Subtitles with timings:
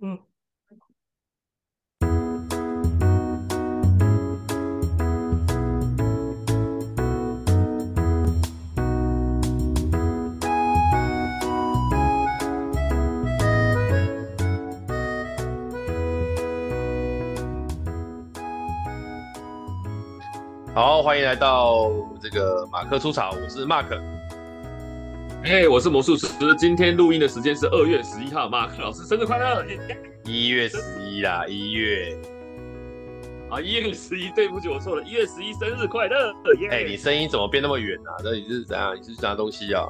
[0.00, 0.18] 嗯。
[20.74, 21.88] 好，欢迎来到
[22.20, 23.86] 这个马克出场，我是 Mark。
[25.44, 26.26] 哎，hey, 我是魔术师。
[26.56, 29.62] 今天录音的时间是二月十一号，马克老师生日快乐！
[30.24, 32.16] 一月十一啦，一月
[33.50, 36.32] 啊，一月十一，对不起，我错了，一月十一生日快乐！
[36.70, 38.16] 哎、hey，你声音怎么变那么远啊？
[38.24, 38.96] 那你是怎样？
[38.96, 39.84] 你是拿东西啊？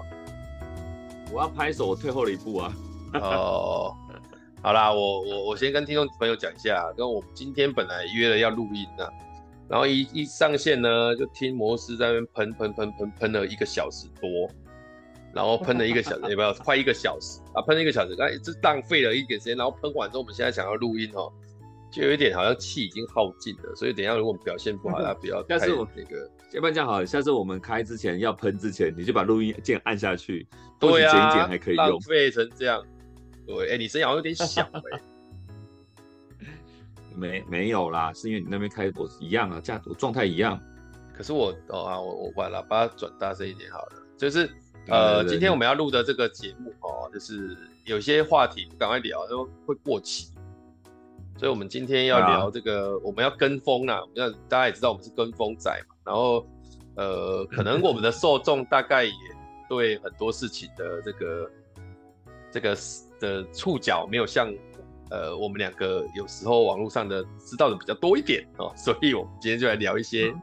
[1.32, 2.72] 我要拍手，我退后了一步啊。
[3.12, 3.94] 哦，
[4.60, 9.08] 好啦，我我我先跟听众朋友讲一下，跟我今天本来约了要录音的。
[9.68, 14.50] 然后一一上线呢，就听魔师在那边喷喷喷喷喷了一个小时多，
[15.34, 16.52] 然后喷了一个小时，有没有？
[16.54, 19.56] 快一个小时啊，喷了一个小时，哎，这浪费了一点时间。
[19.56, 21.32] 然后喷完之后，我们现在想要录音哦，
[21.90, 25.58] 就有一点好像气已经耗尽了，所以等一下如果我们表现不好，大家不要 开
[25.94, 26.30] 那个。
[26.52, 30.46] 要不然这样好了，下次我们开之前要喷之前，你就把录音键按下去，
[30.78, 31.84] 多剪一剪还可以用。
[31.88, 32.80] 浪费成这样，
[33.46, 35.00] 对， 哎，你声音好像有点小哎。
[37.16, 40.60] 没没有啦，是因为你那边开我一样啊，价我状态一样。
[41.16, 44.02] 可是我哦啊，我我把喇叭转大声一点好了。
[44.16, 44.48] 就是
[44.88, 50.28] 呃，今天我们要录的这个节目哦，就是有些话题不赶快聊都会过期，
[51.36, 54.02] 所以我们今天要聊这个，啊、我们要跟风啦。
[54.14, 56.46] 那大家也知道我们是跟风仔嘛，然后
[56.96, 59.12] 呃，可能我们的受众大概也
[59.68, 61.50] 对很多事情的这个
[62.52, 62.76] 这个
[63.20, 64.52] 的触角没有像。
[65.10, 70.34] 呃，我们两个有时候网络上的知道的比较多一点哦，所以我们今天就来聊一些，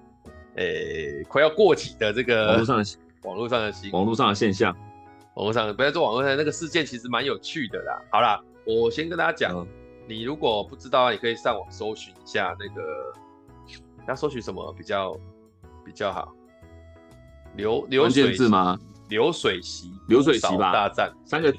[0.55, 2.83] 诶、嗯，快要过期的这个网络上的
[3.23, 4.75] 网络上的新网络上的现象，
[5.35, 8.01] 网络上不要做网络上那个事件，其实蛮有趣的啦。
[8.11, 9.67] 好啦，我先跟大家讲，嗯、
[10.07, 12.81] 你如果不知道，你可以上网搜寻一下那个，
[14.07, 15.15] 要搜寻什么比较
[15.85, 16.33] 比较好？
[17.55, 18.79] 流流水字吗？
[19.09, 21.53] 流水席流水席吧，大战三个。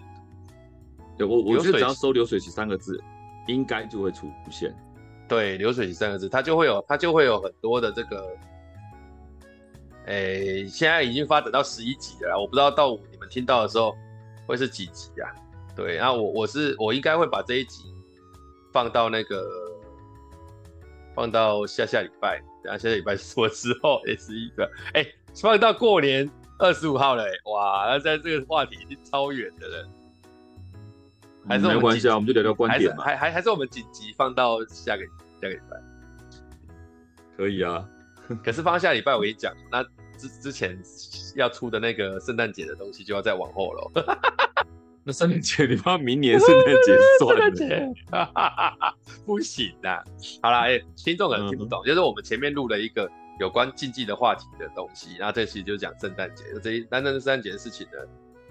[1.18, 2.98] 对，我我觉得只要搜“流水席”三个字，
[3.46, 4.74] 应该就会出现。
[5.28, 8.26] 对，“流水席”三个字，它就会有，它就会有很多的这个，
[10.06, 13.96] 诶，现在已经发展到十一集了，我不知道到你们听到的时候
[14.46, 15.30] 会是几集啊？
[15.76, 17.84] 对，然后我我是我应该会把这一集
[18.72, 19.44] 放到那个
[21.14, 24.02] 放到下下礼拜，等下下礼拜什么时候？
[24.06, 29.88] 也是一个，哎，放到过年二十五号了，哇，那在这个话题已经超远的了。
[31.48, 33.04] 还是没关系啊，我们就聊聊观点嘛。
[33.04, 35.02] 还还还是我们紧急放到下个
[35.40, 35.76] 下个礼拜，
[37.36, 37.88] 可以啊。
[38.44, 39.82] 可是放到下礼拜，我跟你讲，那
[40.16, 40.78] 之之前
[41.34, 43.90] 要出的那个圣诞节的东西就要再往后了。
[45.04, 48.94] 那圣诞节你放明年圣诞节算了。
[49.26, 50.04] 不行的。
[50.42, 53.10] 好啦，哎、欸，听众可能听不懂，嗯、就是我们前面录了一个
[53.40, 57.98] 有关禁忌的话题的东西，然后这期就讲圣诞节，这一单单是圣诞节的事情呢。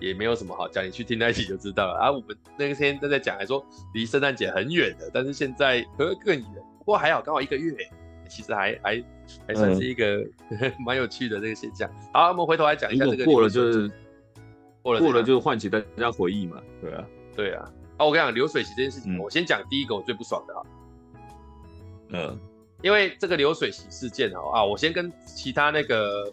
[0.02, 2.12] 也没有什么好讲，你去听那一集就知道了啊。
[2.12, 6.56] 我们那天都在讲，还说离圣诞节很远的，但是现在可能更远。
[6.80, 7.72] 不过还好，刚好一个月，
[8.32, 9.04] 其实还还
[9.48, 10.26] 还算是一个
[10.86, 11.90] 蛮、嗯、有趣的这个现象。
[12.14, 13.26] 好，我们回头来讲一下这个。
[13.26, 13.92] 过了就是
[14.82, 16.62] 过了，过了就唤起大家回忆嘛。
[16.82, 17.06] 对啊，
[17.36, 17.72] 对啊。
[17.98, 20.62] 啊，我跟你讲流水席这件事情，嗯、我先讲第一个我最不爽的啊。
[22.14, 22.40] 嗯，
[22.82, 26.32] 因为这个流水席事件哦啊，我先跟其他那个。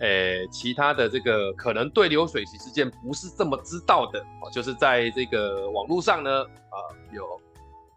[0.00, 6.78] 诶、欸，其他的这个可能对流水席事件不是这么知道的哦，就是在这个网络上呢，啊，
[7.12, 7.24] 有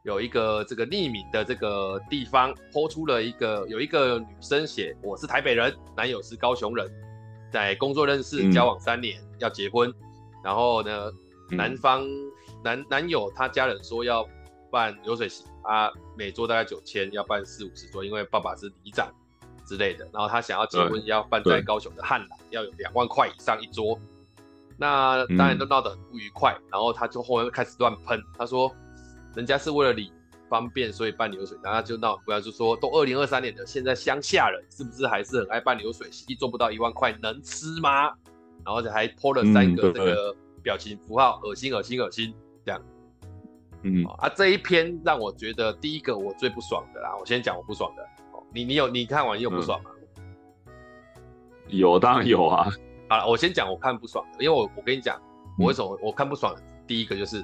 [0.03, 6.91] 有一个这个匿名的这个地方抛出了一个有一个女生写，我是台北人，男友是高雄人，
[7.51, 9.93] 在工作认识，交往三年，嗯、要结婚，
[10.43, 11.11] 然后呢，
[11.51, 12.31] 男方、嗯、
[12.63, 14.27] 男男友他家人说要
[14.71, 19.11] 办流水席啊，每桌大概九千，要办四五十桌，因为爸爸是里长。
[19.63, 23.97] 之类的，然后他想要结婚要办在高雄的汉来，要有两万块以上一桌，
[24.75, 26.53] 那当然都闹得很不愉快。
[26.59, 28.69] 嗯、然后他就后面开始乱喷，他说
[29.35, 30.11] 人家是为了你
[30.49, 36.25] 方便所以办流水，然后就闹，不要就说都二零二三年了，现在乡下人是不是还是很爱办流水席？
[36.31, 38.07] 一做不到一万块能吃吗？
[38.65, 42.33] 然后还 po 了三个这个表情符号，恶心恶心恶心
[42.65, 42.81] 这样。
[43.83, 48.05] 嗯啊，这一篇让我觉得第一个我最不爽的啦，我先讲我不爽的。
[48.53, 49.89] 你你有你看完你有不爽吗？
[50.65, 50.73] 嗯、
[51.69, 52.69] 有，当然有啊。
[53.09, 55.19] 好了，我先讲我看不爽的，因为我我跟你讲，
[55.57, 56.61] 我为什么我看不爽的？
[56.85, 57.43] 第一个就是，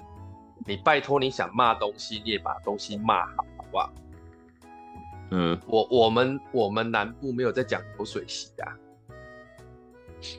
[0.68, 3.90] 你拜托你想骂东西，你也把东西骂好，好不好？
[5.32, 8.76] 嗯，我我们我们南部没有在讲流水席啊，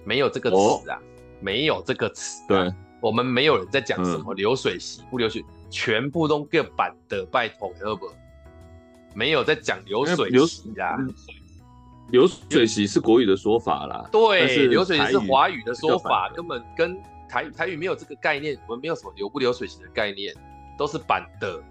[0.05, 1.03] 没有这个词啊，哦、
[1.41, 2.47] 没有这个词、啊。
[2.49, 8.11] 对，我们没有人在讲什么流水席不流水，嗯、全部都各版的拜托，好不？
[9.15, 10.97] 没有在讲流水席啊。
[12.11, 16.99] 流水席是国语的说法啦，对，流水席是华语的说法，根本跟
[17.29, 20.35] 台台语没有这个概念，我们没有什么流不流水席的概念，
[20.77, 21.63] 都是板的。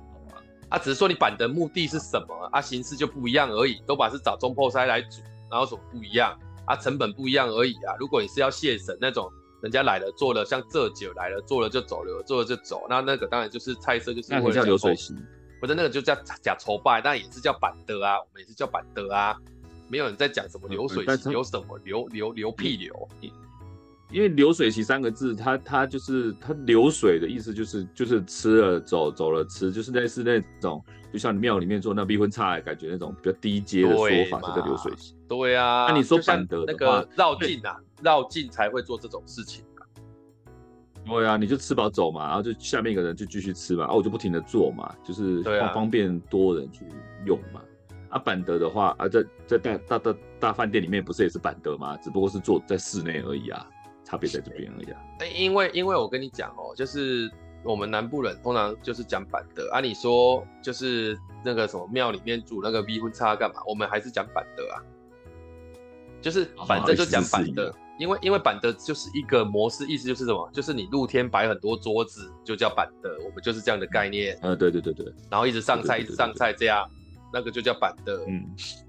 [0.70, 2.60] 啊，只是说你板的目的是什么啊？
[2.60, 6.76] 形式就不一样而已，都把是找中破塞来煮，然后什么不一样啊？
[6.76, 7.96] 成本不一样而已啊。
[7.98, 9.32] 如果你是要谢神那种，
[9.64, 14.28] 人家来了做了，像这酒来了做了就走了，做了就走，那那个当然就是菜色就是。
[14.30, 15.16] 那叫流水席，
[15.62, 19.38] 或者那个就叫假筹拜，但也是叫板的啊，我们也是叫板的啊。
[19.88, 23.08] 没有人在讲什么流水席，有什么流流流屁流。
[24.10, 30.82] 因为流水席三个字，它它就是它流水的意思，就是就是吃了走走了吃，就是类似那种，
[31.12, 35.14] 就像庙里面做那逼婚菜，感觉那种比较低阶的说法，这个流水席。
[35.28, 39.84] 对啊，那你说板德，那个绕境啊，绕境才会做这种事情啊。
[41.06, 46.86] 对啊，你就吃饱走嘛，然后就下面一个人就继续吃嘛，啊，我就不停的做嘛，就是方方便多人去
[47.26, 47.60] 用嘛。
[48.10, 51.98] 啊，板德的话啊，在在大大大大饭店里面不是也是板德吗？
[51.98, 53.68] 只不过是做在室内而已啊。
[54.08, 55.02] 差别在这边而已啊。
[55.36, 57.30] 因为因为我跟你讲哦，就是
[57.64, 59.82] 我们南部人通常就是讲板德啊。
[59.82, 63.62] 你说就是那个什么庙里面煮那个米粉叉干嘛？
[63.68, 64.80] 我们还是讲板德啊。
[66.22, 70.50] 就是反正就讲板德，因为因为板德就是一个模式，意思就是什么？
[70.54, 74.38] 就是你露天摆很多桌子就叫板德，我们就是这样的概念。
[74.42, 75.06] 嗯，对对对对。
[75.30, 76.90] 然后一直上菜，一直上菜这样。
[77.34, 78.42] 那个就叫板德，嗯，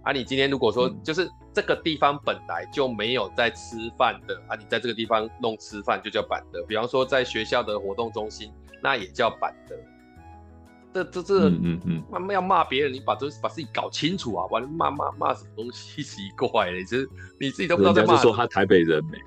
[0.05, 6.62] 啊，你今天如果说就是这个地方本来就没有在吃饭的，嗯、啊，你在这个地方弄吃饭就叫板德。
[6.69, 9.75] 比方说在学校的活动中心，那也叫板德。
[10.94, 14.46] 这这这，嗯嗯，妈、嗯、妈要骂别人，你把这把自己搞清楚啊！
[14.52, 16.84] 完了骂骂骂什么东西奇怪嘞？
[16.84, 17.10] 就是
[17.40, 18.16] 你自己都不知道在骂。
[18.19, 19.19] 说他台北人美，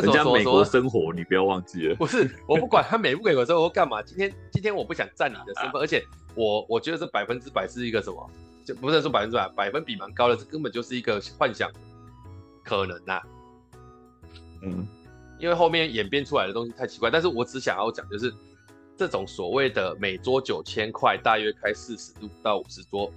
[0.00, 1.94] 人家美国生活，你不要忘记了。
[1.96, 4.00] 不是，我不管他美不美国生活干嘛。
[4.02, 6.02] 今天今天我不想占你的身份，啊、而且
[6.34, 8.30] 我我觉得这百分之百是一个什么？
[8.64, 11.70] 就不是说百分之百，百分比蛮高的，这根本就是一个幻想
[12.64, 13.22] 可能呐、啊。
[14.62, 14.86] 嗯，
[15.38, 18.32] 因为后面演变出来的东西太奇怪，但是我只想要讲，就是
[18.96, 23.12] 这种所谓的每桌九千块，大约开四十度到五十桌，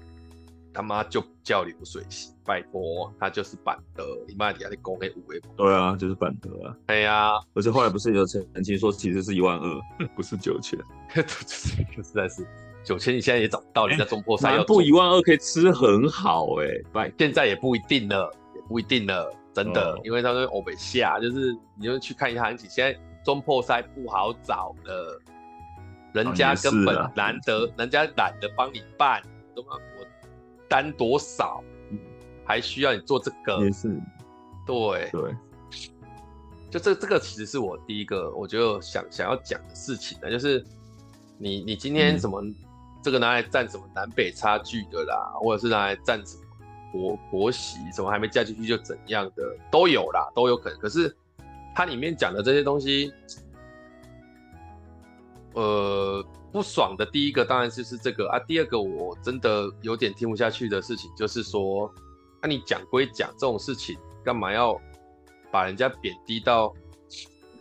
[0.73, 5.39] 他妈就叫流水席，拜托，他就是板德，你妈底下的工给五位。
[5.55, 6.75] 对啊，就是板德啊。
[6.85, 9.81] 对呀、啊，而且后来不是有澄清说，其实是一万二，
[10.13, 10.77] 不是九千，
[11.15, 12.45] 实在是。
[12.87, 25.21] 九千，你现在也找不到，人家中破塞要不一万二可以吃很好哎、欸，拜，现在也不一定了，也不一定了，真的，哦、因为他说欧北下，就是你就去看一下行情，现在中破塞不好找了，
[26.13, 29.21] 人家根本难得，哦、人家懒得帮你办，
[29.53, 29.71] 懂吗？
[29.99, 30.07] 我
[30.69, 31.61] 单多少，
[32.45, 33.65] 还需要你做这个？
[33.65, 33.99] 也是，
[34.65, 35.09] 对。
[35.11, 35.35] 对，
[36.71, 40.63] 就这这个其实是我第一个我觉得想想要讲的事情呢，就是
[41.37, 42.41] 你你今天什么？
[43.03, 46.43] 这个拿来占什么南北差距的啦，或者是拿来占什么
[46.91, 50.77] 国国席，什么还没嫁进去就怎样的都有啦，都有可能。
[50.79, 51.15] 可是
[51.73, 53.13] 它里面讲的这些东西，
[55.53, 61.89] 呃，不爽的第一个当然就是这个啊，第二个我真的有点听不下去的事情，就是说，
[62.41, 63.95] 那、你讲归讲这种事情，
[64.25, 64.77] 干嘛要
[65.51, 66.73] 把人家贬低到，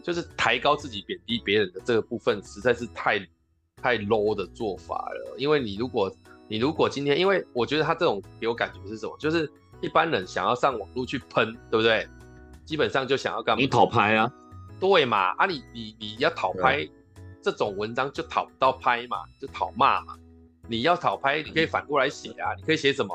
[0.02, 3.24] 就是抬高自己贬低别人的这个部分，实在是太。
[3.86, 6.10] 太 low 的做法了，因为你如果
[6.48, 9.48] 你如果今天，因为我觉得他这种给我感觉是什么，就是
[9.80, 12.04] 一般人想要上网络去喷，对不对？
[12.64, 13.62] 基本上就想要干嘛？
[13.62, 14.28] 你讨拍啊？
[14.80, 15.28] 对嘛？
[15.38, 16.84] 啊你，你你你要讨拍，
[17.40, 20.16] 这种文章就讨不到拍嘛，就讨骂嘛。
[20.66, 23.14] 你要讨拍，你可以反过来写啊，你可以写什么？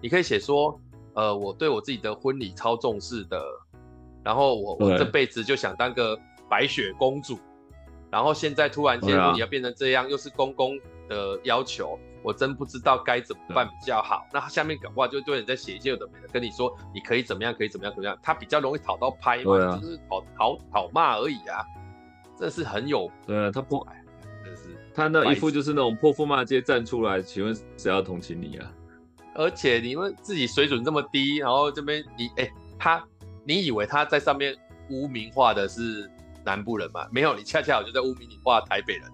[0.00, 0.80] 你可以写说，
[1.14, 3.40] 呃，我对我自己的婚礼超重视的，
[4.24, 7.38] 然后我我这辈子就想当个白雪公主。
[8.10, 14.26] 然后现在突然间你要变成这样，啊、又是公公的要求，我真不知道该怎么办比较好。
[14.32, 21.62] 那下面搞不好就对人在写一些有的没的，跟你说你可以怎么样，可以怎么样，怎么样，他比较容易讨到拍嘛，啊、就是讨讨讨骂而已啊。
[22.38, 24.02] 这是很有对啊，他不矮，
[24.42, 24.62] 真是
[24.94, 28.72] 他那一副就是那种泼妇骂街站出来，请问谁要同情你啊？
[29.34, 33.04] 而且你们自己水准这么低，然后这边你哎他，
[33.44, 34.56] 你以为他在上面
[34.88, 36.10] 污名化的是？
[36.48, 39.04] 南部人嘛，没有你，恰恰好就在污名你画台北人，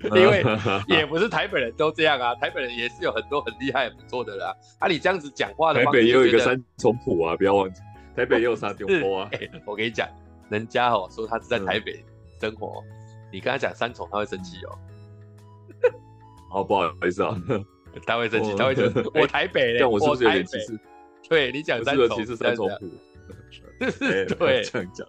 [0.16, 0.42] 因为
[0.88, 4.56] 也不是台北人都这样啊，台北人也是有很多很厉害、很不错的啦。
[4.78, 7.82] 啊，你这样子讲话的话，台北也有一个三重谱啊，不要忘记，
[8.16, 9.30] 台北也有三重谱啊。
[9.66, 10.08] 我跟你讲，
[10.48, 12.02] 人家哦说他是在台北
[12.40, 12.82] 生活，
[13.30, 14.78] 你跟他讲三重，他会生气哦。
[16.50, 17.36] 哦，不好意思啊，
[18.06, 20.80] 他会生气，他会觉得我台北人，我是不是有点歧视？
[21.28, 22.90] 对你讲三重，其实三重谱，
[24.38, 25.06] 对这样讲。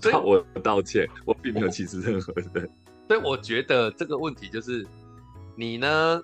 [0.00, 2.70] 这样我道我道歉，我并没有歧视任何人。
[3.08, 4.86] 所以我觉得这个问题就是，
[5.56, 6.22] 你呢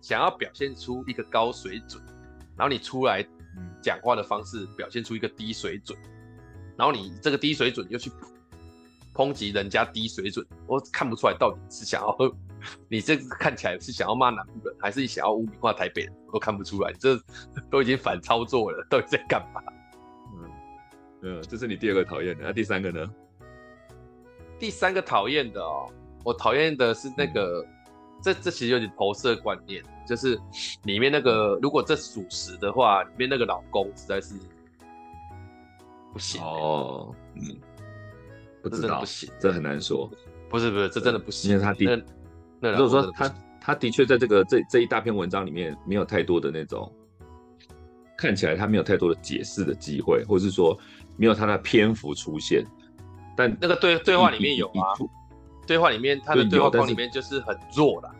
[0.00, 2.02] 想要表现出一个高水准，
[2.56, 3.26] 然后你出来
[3.82, 5.98] 讲话的方式表现出一个低水准，
[6.76, 8.10] 然后你这个低水准又去
[9.12, 12.16] 抨击人家低水准，我看不出来到底是想要，
[12.88, 17.20] 你这看起来是想要骂南部人，还是想要污名化台北人，我都看不出来，这
[17.68, 19.60] 都已经反操作了，到底在干嘛？
[21.22, 23.10] 嗯，嗯，这是你第二个讨厌的，那第三个呢？
[24.58, 25.88] 第三个讨厌的哦。
[26.22, 27.68] 我讨厌的是那个，嗯、
[28.22, 30.38] 这这其实有点投射观念，就是
[30.84, 34.34] 里面那个，如果这属实的话，里面那个老公实在是
[36.12, 37.56] 不行哦，嗯，
[38.62, 40.10] 不知道不行，这很难说，
[40.50, 42.04] 不是不是，这真的不行，因为他的，
[42.60, 46.92] 那如果说他他的确在这个这这一大篇文章里面没有太多的那种，
[48.18, 50.78] 看起来他没有太多的解释的机会，或者是说
[51.20, 52.64] 没有他的篇幅出现，
[53.36, 54.84] 但那个对对话里面有吗？
[55.66, 58.10] 对话里面，他的对话框里面就是很弱的。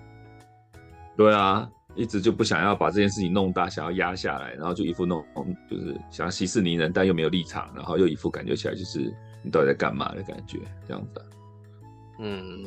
[1.16, 5.24] 对啊，一直就不想要把这件事情弄大，想要压下来，然后就一副弄，
[5.70, 8.98] 就是想要息事宁人，但又没有立场，然后又一副感觉起来就是
[9.42, 11.24] 你到底在干嘛的感觉，这样子。
[12.18, 12.62] 嗯，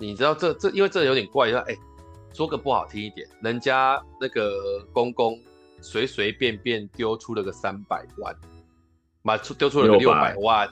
[0.00, 1.76] 你知道这这，因为这有点怪，说哎，
[2.34, 5.38] 说个不好听一点，人家那个公公
[5.80, 8.34] 随随便便丢出了个三百万，
[9.22, 10.68] 把出丢出了个六百万。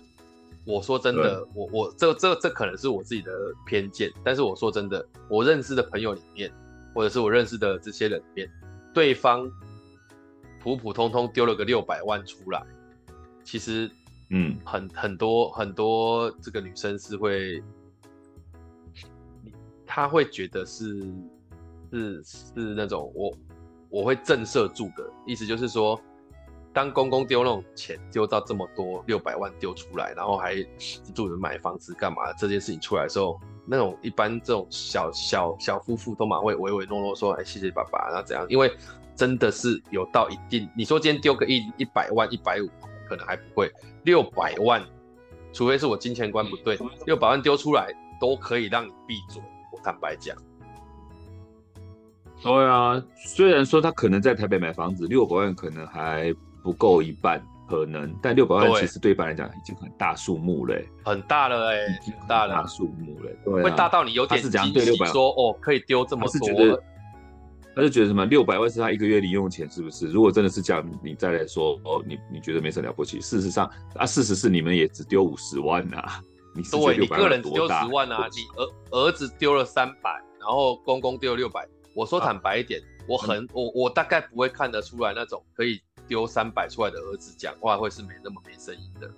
[0.65, 3.33] 我说真的，我我这这这可能是我自己的
[3.65, 6.53] 偏见，但是我说真的，我认识的朋友里面，
[6.95, 8.51] 或者是我认识的这些人里面，
[8.93, 9.51] 对方
[10.61, 12.63] 普普通通丢了个六百万出来，
[13.45, 13.91] 其实，
[14.29, 17.63] 嗯，很很多很多这个女生是会，
[19.87, 21.03] 她会觉得是
[21.91, 23.33] 是是那种我
[23.89, 25.99] 我会震慑住的意思，就是说。
[26.79, 30.55] 当公公丢那种钱丢到这么多六百万丢出来，然后还
[31.13, 32.33] 助人买房子干嘛？
[32.35, 38.47] 这件事情出来的时候，那种一般这种小小小夫妇都蛮会唯唯诺诺说：“哎，谢谢爸爸。”然后怎样？
[38.49, 38.73] 因为
[39.17, 42.71] 真的是有到一定，你说今天丢个一一百万、一百五，
[43.09, 43.69] 可能还不会
[44.05, 44.81] 六百万，
[45.53, 49.43] 除非是我金钱观不对，六百万丢出来都可以让你闭嘴。
[49.73, 50.37] 我坦白讲，
[52.41, 56.33] 对啊，虽然说他可能在台北买房子，六百万可能还。
[56.63, 60.75] 不够一半可能，但六百万其实对一般来讲已经很大数目了，
[61.05, 61.77] 很大了哎，
[62.27, 66.83] 大了，大数目了，对，会大到你有点惊喜，说哦，可以丢这么多，他是觉得，
[67.77, 68.25] 他就觉得什么？
[68.25, 70.07] 六百万是他一个月零用钱，是不是？
[70.09, 73.21] 如果真的是这样，你再来说哦，你你觉得没什么了不起？
[73.21, 76.03] 事实上啊，事实是你们也只丢五十万呐，
[76.57, 80.11] 你对，你个人只丢十万啊，你儿儿子丢了三百，
[80.41, 85.79] 然后公公丢了六百，我说坦白一点，我很我我大概不会看得出来那种可以。
[86.09, 89.09] 丢三百出来的儿子讲话会是没那么没声音的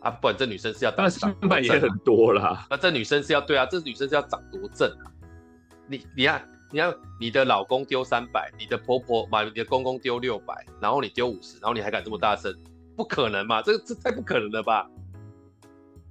[0.00, 0.10] 啊！
[0.10, 2.66] 不然这女生是要当三百也很多啦。
[2.70, 5.12] 那这女生是要对啊，这女生是要长多正啊！
[5.86, 12.50] 你你看，你看你的老公丢三百，你的婆婆把你的公公丢六百，然后你丢五十，然后你还敢这么大声？
[12.96, 13.60] 不可能嘛！
[13.60, 14.88] 这这太不可能了吧？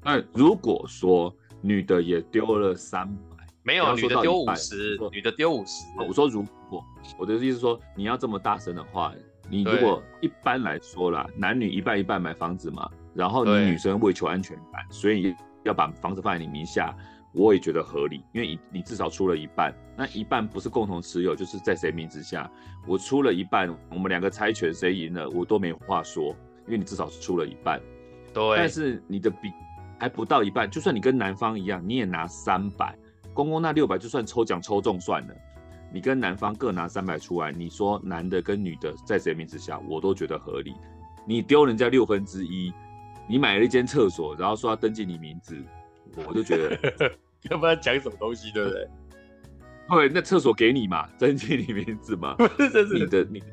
[0.03, 5.83] 那如果说女的也丢了三百，没有，女的丢五十，女的丢五十。
[6.07, 6.85] 我说如果，
[7.17, 9.13] 我的意思是说，你要这么大声的话。
[9.49, 16.95] 你如果一般来说啦，男女一半一半买房子嘛，然后你女生为求安全感，所以要把房子放在你名下，
[17.33, 22.49] 我也觉得合理，因为你你至少出了一半，那一半不是共同持有，就是在谁名字下，
[22.87, 27.81] 我出了一半，我们两个猜拳谁赢了，我都没话说，因为你至少是出了一半，
[28.33, 29.51] 对，但是你的比
[29.99, 32.95] 还不到一半，就算你跟男方一样，你也拿三百，
[33.33, 35.33] 公公那六百就算抽奖抽中算了。
[35.91, 40.75] 你跟男方各拿三百出来，你说男的跟女的在谁名字下，我都觉得合理。
[41.25, 42.73] 你丢人家六分之一，
[43.27, 45.55] 你买了一间厕所，然后说要登记你名字，
[46.27, 47.11] 我就觉得，
[47.49, 48.87] 要不然讲什么东西，对不对？
[49.89, 53.43] 对，那厕所给你嘛，登记你名字嘛，不是这是你的你，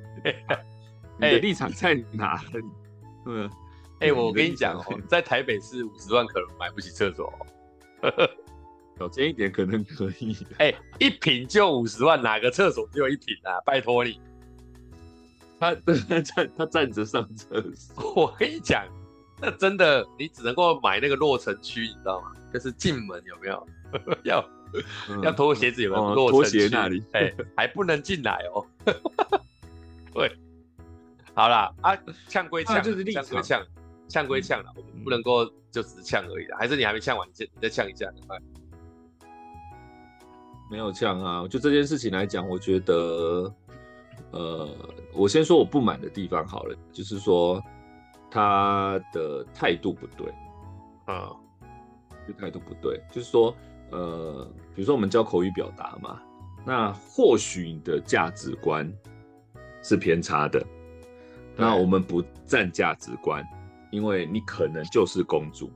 [1.19, 2.61] 你 的立场在哪里？
[3.25, 3.51] 嗯，
[4.01, 7.33] 哎，我跟你讲哦，在台北市五十万可能买不起厕所。
[8.99, 13.61] 小钱一点可能可以，哎、欸，一瓶就五十万，哪个厕所只有一瓶啊？
[13.65, 14.19] 拜托你，
[15.61, 15.75] 他
[16.09, 18.87] 他站他站着上厕所，我跟你讲，
[19.41, 22.33] 那真的你只能够买那个落城区，你知道吗？
[22.55, 23.67] 就是进门有没有
[24.25, 24.49] 要、
[25.11, 27.03] 嗯、要脱鞋子有没有落尘区那里？
[27.13, 28.65] 哎、欸，还不能进来哦。
[30.15, 30.35] 对，
[31.35, 31.95] 好啦，啊，
[32.29, 33.67] 呛归呛，就是呛归呛，
[34.09, 38.39] 呛归呛了，我们不能够就只是呛而已啦，还是你还没呛完，你再你再呛一下，快。
[40.71, 41.49] 没有呛啊！
[41.49, 43.55] 就这件事情来讲，我觉得，
[44.33, 44.69] 呃，
[45.13, 47.63] 我先说我不满的地方好了，就是说
[48.31, 50.33] 他的态度不对
[51.07, 51.31] 啊。
[52.27, 53.01] 就态度不对。
[53.13, 53.55] 就是说，
[53.93, 54.45] 呃，
[54.75, 56.21] 比如说我们教口语表达嘛，
[56.65, 58.93] 那或许你的价值观
[59.81, 60.61] 是偏差的，
[61.55, 63.47] 那我们不占价值观，
[63.93, 65.71] 因为你可能就是公主，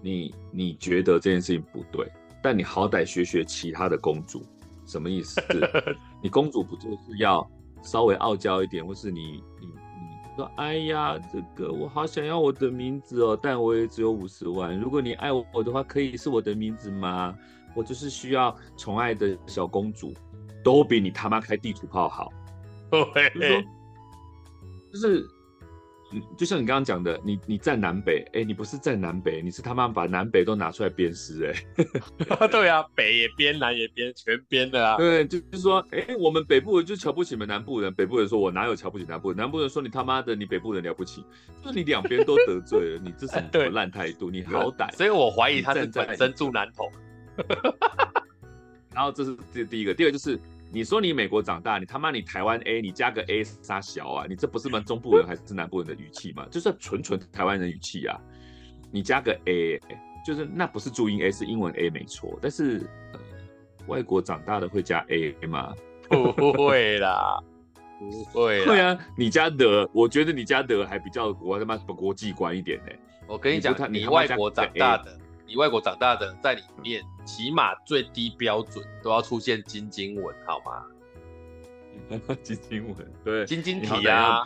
[0.00, 2.10] 你你觉得这件事情不对，
[2.42, 4.42] 但你好歹学学其他的公主，
[4.86, 5.40] 什么意思？
[6.22, 7.48] 你公主不就是要
[7.82, 9.68] 稍微傲娇一点，或是你你？
[10.36, 14.78] 说哎呀，这个我好想要我的名字哦，但我也只有五十万。
[14.78, 17.36] 如果你爱我的话，可以是我的名字吗？
[17.74, 20.14] 我就是需要宠爱的小公主，
[20.64, 22.32] 都比你他妈开地图炮好。
[23.34, 23.64] 对，
[24.92, 25.28] 就是，
[26.10, 26.24] 就是。
[26.36, 34.96] 就像你刚刚讲的，你你在南北，哎、欸，你不是在南北，你是他妈把南北都拿出来鞭尸，哎， 对啊，北也鞭，南也鞭，全鞭的啊。
[34.96, 41.24] 对，就是说，哎、欸，我们北部人就瞧不起你们南部人，北部人说我哪有瞧不起南部人，南部人说你他妈的你北部人了不起，
[41.62, 44.30] 就是你两边都得罪了，你这是什么烂态度？
[44.30, 46.90] 你好歹，所以我怀疑他是本身住南投。
[48.92, 50.40] 然后这是这第一个，第二个就是。
[50.72, 54.26] 你说你美国长大，你他妈你台湾 A，你加个 A 杀小啊？
[54.28, 54.78] 你这不是吗？
[54.80, 56.46] 中部人还是南部人的语气吗？
[56.50, 58.16] 就是纯纯台湾人语气啊！
[58.92, 59.80] 你加个 A，
[60.24, 62.38] 就是那不是注音 A，是英文 A 没错。
[62.40, 63.20] 但是、呃、
[63.88, 65.74] 外国长大的会加 A 吗？
[66.08, 67.38] 不会啦，
[67.98, 68.64] 不会。
[68.64, 72.92] 会啊，你加的，我觉得你加的还比较我他妈国际观一点呢。
[73.26, 75.18] 我跟你讲，你外国长大的。
[75.50, 80.86] 你外国长大的在里面，起码最低标准都要出现金金文，好吗？
[82.40, 84.44] 金金文，对，金晶体啊，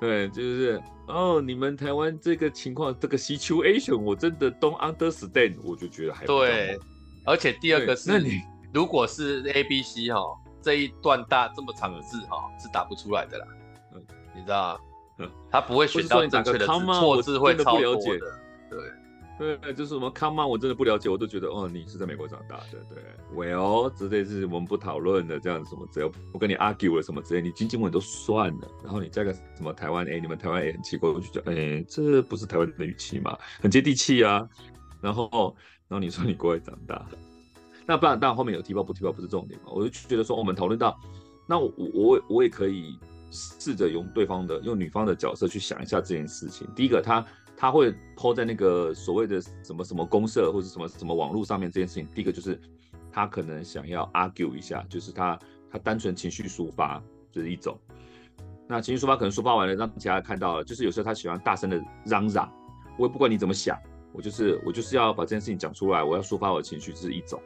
[0.00, 6.78] 对，就是哦，你们台湾这个情况，这个 situation，我真的 don't understand，我就觉得还对。
[7.26, 8.40] 而且第二个是，那你
[8.72, 10.22] 如果是 A B C 哈，
[10.62, 13.46] 这一段大这么长的字哈，是打不出来的啦。
[13.94, 14.02] 嗯，
[14.34, 14.80] 你知道
[15.18, 18.18] 嗯，他不会选到正确的字，错字会超多的，
[18.70, 18.80] 对。
[19.38, 23.02] 对，就是什么 come on，我真的不了解，我都觉得哦，你是在美国长大的，对
[23.34, 33.36] ，well，之类是我们不讨论的，这样子什么只要不跟你 argue 了什么之类，你金金文都算了，然后你加个什么台湾，哎，你们台湾也很奇怪，我就觉得，哎，这不是台湾的语气嘛？
[33.60, 34.48] 很接地气啊，
[35.02, 35.54] 然后，
[35.86, 37.06] 然后你说你国外长大，
[37.84, 40.98] 那不然，当然后面有提报不提报不是重点嘛，我就觉得说，我们讨论到，
[41.46, 42.98] 那我我我也可以
[43.30, 47.22] 试着用对方的用女方的角色去想一下这件事情，第一个他。
[47.56, 52.60] 他会 po 在那个所谓的什么什么公社或者什么什么网络上面这件事情，第一个就是
[53.10, 55.38] 他可能想要 argue 一下，就是他
[55.70, 57.74] 他单纯情绪抒发这、就是一种。
[58.68, 62.52] 那情绪抒发可能抒发完了，让其他人看到了，就是有时候他喜欢大声的嚷嚷，
[62.98, 63.78] 我也不管你怎么想，
[64.12, 67.40] 我就是我就是要把这件事情讲出来，我要抒发我的情绪，这是一种。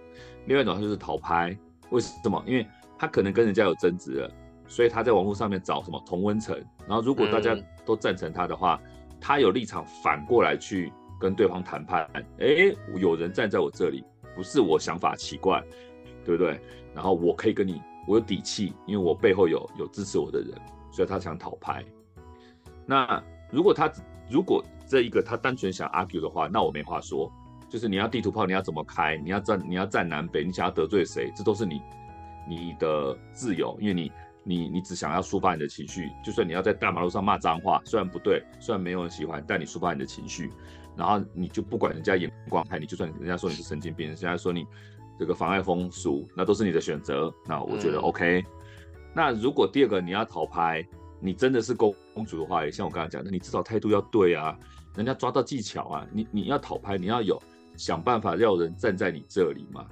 [0.47, 1.57] 另外一种他就是讨拍，
[1.91, 2.43] 为什么？
[2.47, 2.67] 因为
[2.99, 4.31] 他可能跟人家有争执了，
[4.67, 6.57] 所以他在网络上面找什么同温层，
[6.89, 8.81] 然后如果大家都赞成他的话。
[8.83, 14.03] 嗯他有立场反过来去跟对方谈判，哎，有人站在我这里，
[14.35, 15.63] 不是我想法奇怪，
[16.25, 16.59] 对不对？
[16.95, 20.51] 然后我可以跟你，我有底气，因为我背后有有支持我的人，
[20.91, 21.85] 所以他想讨拍。
[22.87, 23.93] 那如果他
[24.31, 27.31] 如果这一个他单纯想 argue 的话，那我没话说，
[27.69, 31.83] 就是你要地图炮，你要怎么开，你要站你要站南北，你想要得罪谁，这都是你
[32.49, 34.11] 你的自由，因为你。
[34.43, 40.51] 你你只想要抒发你的情绪，就算你要在大马路上骂脏话，虽然不对，虽然没有人喜欢，但你抒发你的情绪，
[40.97, 44.67] 然后你就不管人家眼光看你，就算人家说你是神经病，人家说你
[45.19, 47.33] 这个妨碍风俗，那都是你的选择。
[47.47, 48.41] 那我觉得 OK。
[48.41, 48.47] 嗯、
[49.15, 50.87] 那如果第二个你要讨拍，
[51.21, 54.59] 你真的是公公主的话，也像我刚才讲的，你至少态度要对啊，
[54.97, 57.41] 人家抓到技巧啊，你你要讨拍，你要有
[57.77, 59.87] 想办法要人站在你这里嘛。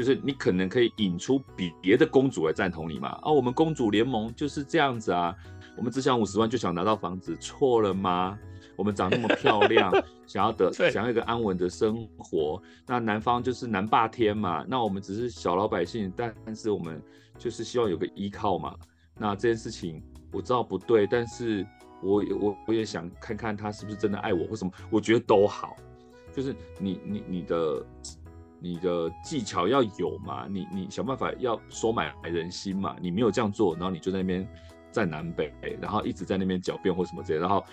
[0.00, 3.10] 就是你可能可以引出比别的公主来赞同你嘛？
[3.20, 5.36] 啊，我们公主联盟就是这样子啊，
[5.76, 8.38] 我们只想五十万就想拿到房子，错了吗？
[8.76, 9.92] 我们长那么漂亮，
[10.26, 16.98] 想要得 想要一个安稳的生活，那男方就是男霸天嘛，那我们只是小老百姓，但是我们
[17.36, 18.74] 就是希望有个依靠嘛。
[19.18, 21.66] 那这件事情我知道不对，但是
[22.02, 25.76] 我我我也想看看他是不是真的爱我或什么，我觉得都好，
[26.34, 27.84] 就是你你你的。
[28.62, 34.46] 你的技巧要有嘛，你你想办法要收买人心嘛，你没有这样做，然后你就在那边
[34.90, 37.64] 在南北，然后一直在那边狡辩或什么之类，然后，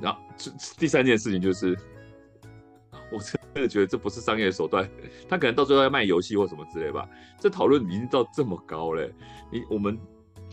[0.00, 1.76] 然后这第三件事情就是，
[3.10, 4.88] 我真的觉得这不是商业手段，
[5.28, 7.08] 他可能到最后要卖游戏或什么之类吧。
[7.40, 9.10] 这讨论已经到这么高了，
[9.50, 9.98] 你我们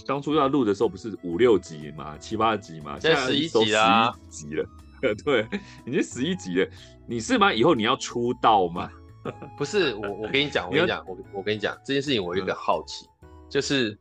[0.08, 4.65] 当初要录的时候不是五六集嘛，七八集嘛，现在十一集啊，十一集了，
[5.24, 5.48] 对，
[5.86, 6.67] 已经十一集了，
[7.06, 7.54] 你是吗？
[7.54, 8.89] 以后你要出道吗？
[9.57, 13.07] 不是我，我跟你讲， 我跟你讲，我我跟你讲这件事情，我有一个好奇，
[13.49, 13.97] 就是，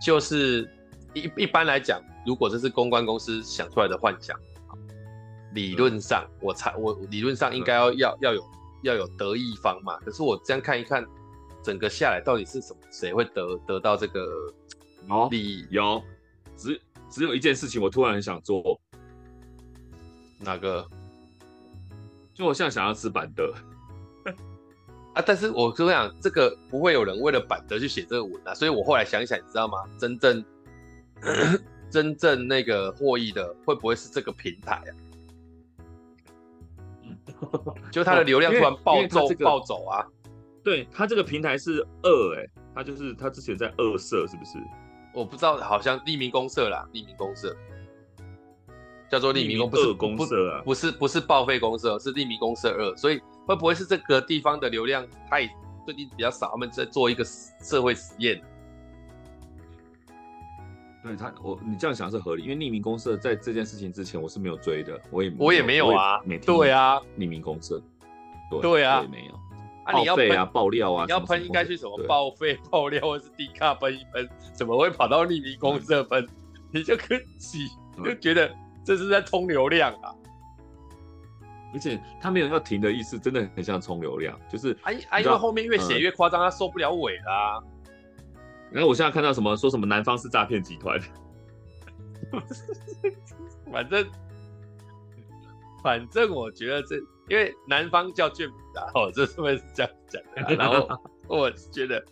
[0.00, 0.68] 就是
[1.14, 4.38] 一一般来讲，如果这是公关公司想出来的幻想，
[5.52, 8.44] 理论上我才我理论上应该要要要有
[8.82, 9.98] 要有得意方嘛。
[10.00, 11.04] 可是我这样看一看，
[11.62, 12.80] 整个下来到底是什么？
[12.90, 14.52] 谁会得得到这个
[15.30, 15.66] 利益？
[15.70, 16.02] 有，
[16.56, 18.80] 只只有一件事情，我突然很想做。
[20.38, 20.86] 哪个？
[22.34, 23.54] 就我现在想要吃板德
[25.14, 25.22] 啊！
[25.24, 28.52] 但是我跟你讲，这个不会有人为了板德去写这个文啊。
[28.54, 29.78] 所以我后来想一想，你知道吗？
[29.98, 30.44] 真正
[31.90, 34.90] 真正那个获益的，会不会是这个平台啊？
[37.90, 40.04] 就它的流量突然暴走暴走啊！
[40.62, 44.58] 对，它这个平台是二哎，它就是它之前在二社是不是？
[45.14, 47.54] 我不知道，好像匿名公社啦，匿名公社。
[49.10, 55.46] 叫做匿名公，不是公社啊，不是不是报废公社，是匿名公社二，所以会不会是这个地方的流量太
[55.84, 58.40] 最近比较少，他们在做一个社会实验？
[61.02, 67.80] 对他，我你这样想是合理，因为匿名公社在这件事情之前我是没有追的，我也我也没有啊，对啊，匿名公社，
[68.50, 69.34] 对对啊，也没有
[69.84, 76.26] 啊，你要喷啊爆料啊，你要喷应该去什么报废 爆料或是 D 卡喷一喷，怎么会跑到匿名公社喷？
[76.72, 77.20] 你就可以
[78.02, 78.50] 就觉得。
[78.86, 80.12] 这是在通流量啊！
[81.74, 87.60] 而且他没有要停的意思，真的很像充流量，就是啊啊，因为后面越写越夸张，他受不了尾啦。
[88.70, 90.98] 然后我现在看到什么说什么南方是诈骗集团，
[93.70, 94.06] 反正
[95.82, 96.96] 反正我觉得这
[97.28, 100.54] 因为南方叫卷米达哦，这是会是这样讲的。
[100.54, 100.88] 然后
[101.28, 102.02] 我觉得。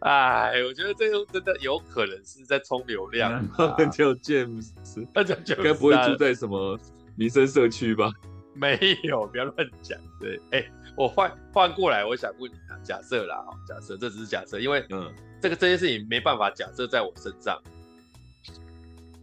[0.00, 3.76] 哎，我觉得这个真的有可能是在充流量，啊。
[3.92, 4.72] 叫 James，
[5.12, 6.78] 那叫 James，该不会住在什么
[7.16, 8.12] 民生社区吧？
[8.54, 9.98] 没有，不要乱讲。
[10.20, 17.60] 对，哎，欸，我换换过来，我想问你啊，假设啦，假设这只是假设，因为嗯，这个这件事情没办法假设在我身上。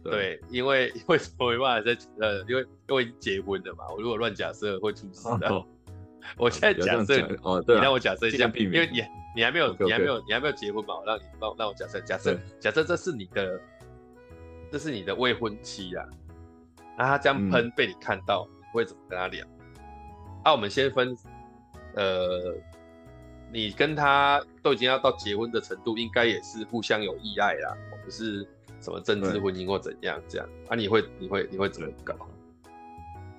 [0.02, 5.48] 对，对，因为为什么没办法在呃，因为因为结婚了嘛，我如果乱假设会出事的。
[5.48, 5.64] 哦
[6.36, 9.02] 我现在假设哦，对，你让我假设一下，因为你
[9.34, 10.98] 你还没有，你还没有，你还没有结婚嘛？
[10.98, 13.58] 我让你让让我假设，假设假设这是你的，
[14.70, 16.06] 这是你的未婚妻啊，
[16.96, 19.46] 那他这样喷被你看到，你会怎么跟他聊？
[20.44, 21.16] 啊，我们先分，
[21.94, 22.54] 呃，
[23.52, 28.46] 你跟他都已经要到结婚的程度，应该也是互相有意爱啦，不是
[28.80, 30.74] 什么政治婚姻或怎样这样啊？
[30.74, 32.14] 你会你会你会怎么搞？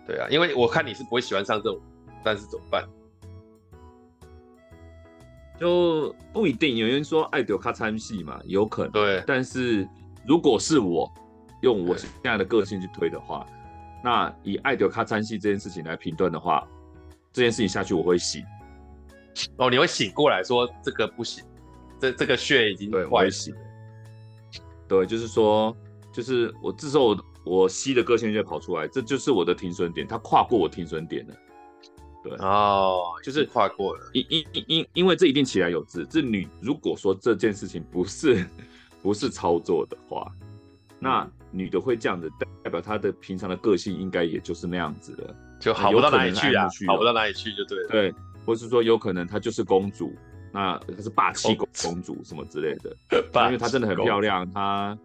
[0.06, 1.80] 对啊，因为我看你是不会喜欢上这种。
[2.24, 2.88] 但是怎么办？
[5.60, 6.78] 就不一定。
[6.78, 8.92] 有人说爱丢卡参戏嘛，有可能。
[8.92, 9.24] 对。
[9.26, 9.90] 但是
[10.24, 11.12] 如果是我
[11.62, 13.46] 用我现在的个性去推的话，
[14.04, 16.68] 那以爱丢卡参戏这件事情来评断的话，
[17.32, 18.44] 这件事情下去我会醒。
[19.58, 21.44] 哦，你会醒过来说这个不行，
[22.00, 23.56] 这这个血已经坏死。
[24.88, 25.76] 对，就是说，
[26.12, 31.34] 就是我这时候我我吸的个性就跑出来，这就是我的停损点，它跨过我停损点了。
[32.24, 36.06] 对哦，就是跨过了，因因因因因为这一定起来有字。
[36.06, 38.46] 这你如果说这件事情不是
[39.02, 40.32] 不是操作的话，
[41.00, 42.32] 那女的会这样子，
[42.64, 47.90] 代表她的平常的个性应该也就是那样子的，就好不到哪里去啊，好不到哪里去就对了。
[47.90, 48.14] 对，
[48.46, 50.14] 或是说有可能她就是公主，
[50.52, 52.96] 那她是霸气公公主什么之类的，
[53.46, 54.98] 因为她真的很漂亮，她。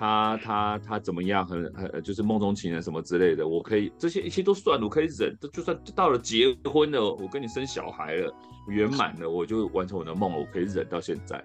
[0.00, 1.44] 她她她怎么样？
[1.44, 5.36] 很很就是梦中情人什么之类的，我可以这些一切都算了，我可以忍。
[5.52, 8.32] 就算到了结婚了，我跟你生小孩了，
[8.68, 11.44] 圆满了，我就完成我的梦了，我可以忍到现在。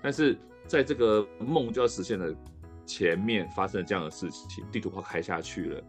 [0.00, 2.32] 但是在这个梦就要实现的
[2.88, 5.84] 前面发生了这样的事情，地图炮开下去了，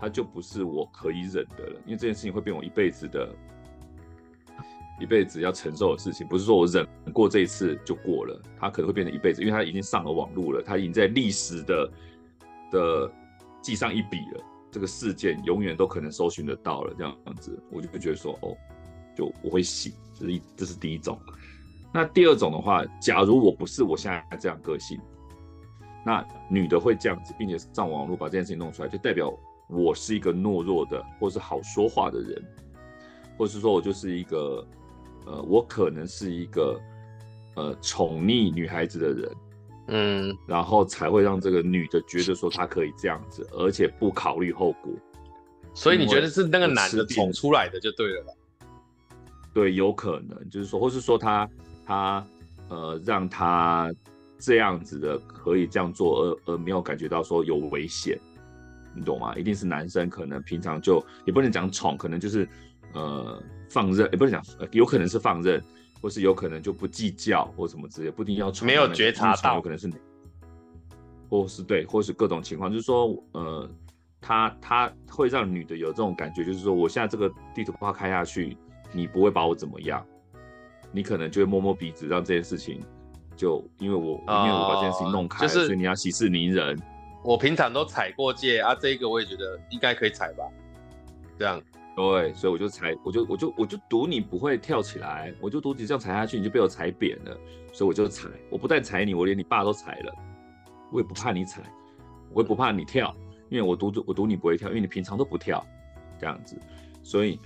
[0.00, 3.28] 它就不是我可以忍的了，因为这件事情会变我一辈子的。
[5.00, 11.90] 一辈子要承受的事情，不是说我忍过这一次就过了，它可能会变成一辈子，因为它已经上了网络了，它已经在历史的
[12.70, 13.12] 的
[13.62, 14.44] 记上一笔了。
[14.70, 18.54] 这个事件永远都可能搜寻得到了，这样子，我就会觉得说，哦，
[19.16, 21.18] 就我会醒，这是一，这是第一种。
[21.94, 25.00] 那第二种的话，假如我不是我现在这样个性，
[26.04, 29.32] 那女的会这样子，并且上网络把这件事情弄出来，就代表
[29.68, 32.42] 我是一个懦弱的，或是好说话的人，
[33.36, 34.66] 或是说我就是一个。
[35.26, 36.80] 呃，我可能是一个
[37.54, 39.36] 呃宠溺女孩子的人，
[39.88, 44.90] 嗯，然后才会让这个女的觉得说她可以这样子，而且不考虑后果。
[45.74, 48.32] 所以你觉得是那个男的宠出来的就对了吧？
[49.52, 51.48] 对，有可能就是说，或是说他
[51.86, 52.26] 他
[52.70, 53.92] 呃让他
[54.40, 58.18] 这样子的可以这样做，而而没有感觉到说有危险，
[58.94, 59.36] 你懂吗？
[59.36, 62.48] 一定是男生可能平常就也不能讲宠，可能就是。
[62.92, 65.62] 呃，放任也不能讲，有可能是放任，
[66.02, 69.88] 或是有可能就不计较或什么之类，不一定要没有觉察到，有可能是，
[71.28, 73.70] 或是对，或是各种情况，就是说，呃，
[74.20, 78.56] 他他会让女的有这种感觉，就是说我现在这个地图炮开下去，
[78.92, 80.04] 你不会把我怎么样，
[80.90, 82.80] 你可能就会摸摸鼻子，让这件事情
[83.40, 86.78] 就因为我、哦、因为我把这件事情弄开，就是、所以你要息事宁人。
[87.24, 90.44] 我平常都踩过界啊，这个我也觉得应该可以踩吧，
[91.38, 91.58] 这样。
[91.96, 97.34] 对，所以我就踩，我就我就我就赌你不会跳起来，我就赌你这样踩下去你就被我踩扁了，
[97.72, 100.14] 所以我就踩，我不但踩你，我连你爸都踩了，
[100.92, 101.62] 我也不怕你踩，
[102.34, 103.14] 我也不怕你跳，
[103.48, 105.66] 因为我赌我赌你不会跳，因为你平常都不跳，
[106.18, 106.58] 这样子，
[107.02, 107.40] 所以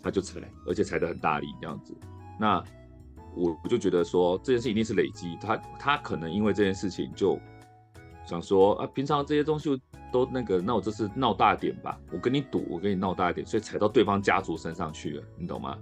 [0.00, 1.92] 他就踩，而且踩得很大力这样子，
[2.38, 2.62] 那
[3.34, 7.38] 我我就觉得说这件事一定是累积，他他可能因为这件事情就
[8.26, 9.80] 想说啊，平常这些东西。
[10.12, 15.78] 都那个，那我这次闹大点吧，我跟你赌，我跟你闹大一点，所以踩到对方家族身上去了，你懂吗？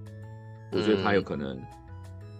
[0.70, 1.66] 我觉得他有可能，嗯、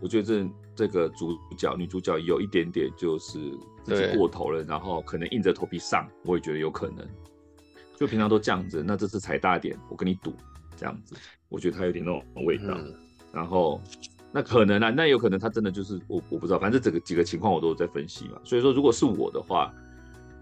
[0.03, 3.39] 我觉得这这个主角女主角有一点点就是
[3.85, 7.09] 自己过头了，然后可能硬着头皮上，我也觉得有可能。
[7.97, 10.35] 就平常都这样子，那这次踩大点，我跟你赌，
[10.77, 11.17] 这样子，
[11.49, 12.75] 我觉得他有点那种味道。
[12.77, 12.95] 嗯、
[13.33, 13.81] 然后
[14.33, 18.41] 那可能啊，那有可能他真的就是我我不知道，反正这个几个情况我都有在分析嘛。
[18.45, 19.73] 所以说，如果是我的话。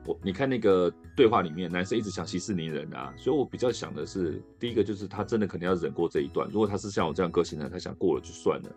[0.08, 6.48] 我你看那个对话里面，男生一直想息事宁人啊，所以我比较想的是，第一个就是他真的肯定要忍过这一段。
[6.48, 8.70] 如果他是像我这样个性的，他想过了就算了，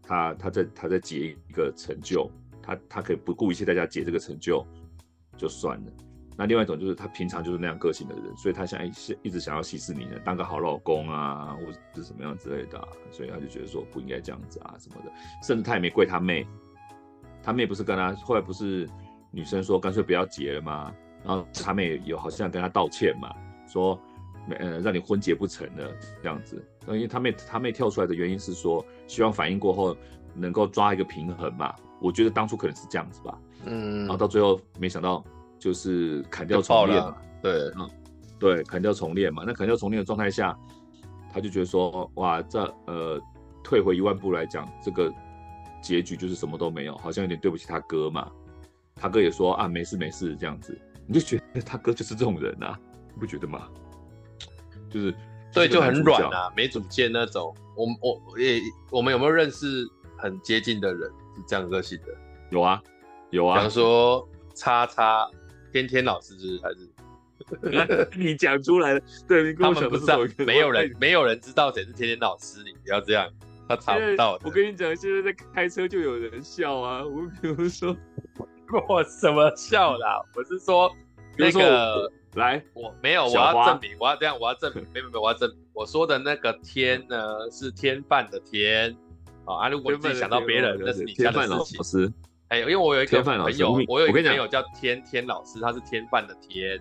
[0.00, 2.30] 他他在他在结一个成就，
[2.62, 4.64] 他他可以不顾一切代价结这个成就
[5.36, 5.92] 就算了。
[6.36, 15.10] 那另外一种就是他平常就是那样个性的人，所以他想一一直想要息事宁人，当个好老公啊，或者是什么样之类的啊，所以他就觉得说不应该这样子啊什么的，
[15.42, 16.46] 甚至他也没怪他妹，
[17.42, 18.88] 他妹不是跟他后来不是。
[19.32, 23.34] 女生说：“干脆不要结了吗。”然后他妹有好像跟他道歉嘛，
[23.68, 24.00] 说
[24.48, 29.94] ：“没呃，让你婚结不成了这样子。”因为他妹他妹跳出来的原因是说，希望反应过后
[30.32, 31.74] 能够抓一个平衡嘛。
[32.00, 33.38] 我觉得当初可能是这样子吧。
[33.66, 33.98] 嗯。
[34.02, 35.22] 然后到最后没想到
[35.58, 37.16] 就是砍掉重练嘛。
[37.42, 37.90] 对，嗯，
[38.38, 39.44] 对，砍掉重练嘛。
[39.46, 40.56] 那砍掉重练的状态下，
[41.32, 43.20] 他就觉得说：“哇，这呃，
[43.62, 45.12] 退回一万步来讲，这个
[45.82, 48.30] 结局就是什么都没有，好像有点对不起他哥嘛。”
[48.98, 52.78] 他哥也说啊，没事没事这样子，你就觉得他哥就是这种人啊，
[53.12, 53.68] 你不觉得吗？
[54.88, 55.14] 就是
[55.52, 57.54] 对，就很软啊，没主见那种。
[57.76, 58.58] 我我也
[58.90, 62.14] 我们有没有认识很接近的人是这样个性的？
[62.50, 62.82] 有啊，
[63.28, 63.56] 有啊。
[63.56, 65.28] 比方说叉叉
[65.82, 66.88] 天天老师是还是？
[68.16, 73.30] 你讲出来了，对，他们不知道，没有人没有人知道谁是天天老师，你不要这样，
[73.68, 74.38] 他查不到。
[74.44, 77.96] 我跟你讲，现在在开车就有人笑啊，我比如说。
[78.88, 80.20] 我什么笑啦？
[80.34, 80.92] 我是说
[81.38, 88.92] 那个来，我没有，我要证明，我要这样，我要证明，没有没有，我要证明，我说的那个天呢是天饭的天
[89.44, 89.68] 啊。
[89.68, 92.12] 如果你自己想到别人，那是你家的事情。
[92.48, 96.80] 哎，因为我有一个朋友，我有一个朋友叫天天老师，他是天饭的天。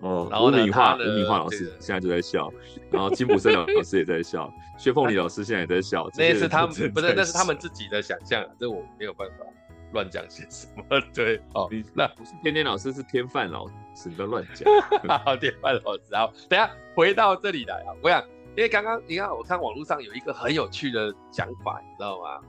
[0.00, 2.52] 哦，然后呢，吴敏化，吴敏化老师现在就在笑，
[2.90, 6.08] 然后金普森老师也在笑，薛凤梨老师现在也在笑。
[6.16, 9.44] 那是他们不是，那是他们自己的想象，这我没有办法。
[9.92, 10.84] 乱讲些什么？
[11.14, 14.70] 对，哦，你那不是天天老师，是天饭老师，你不要乱讲。
[15.24, 17.96] 好，天饭老师，好，等下回到这里来啊！
[18.02, 18.22] 我想，
[18.54, 22.40] 因为刚刚你看，我看网络上有一个很有趣的讲法，你知道吗？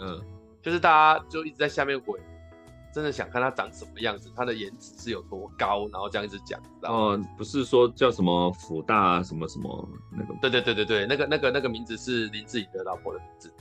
[0.00, 0.20] 嗯，
[0.62, 2.18] 就是大家就一直在下面回，
[2.92, 6.60] 真的想看他长什么样子，他的颜值是有多高，然后这样一直讲？
[6.82, 10.34] 哦，不是说叫什么福大什么什么那个？
[10.40, 13.52] 对对对对对，那个那个那个名字是林志颖的老婆的名字。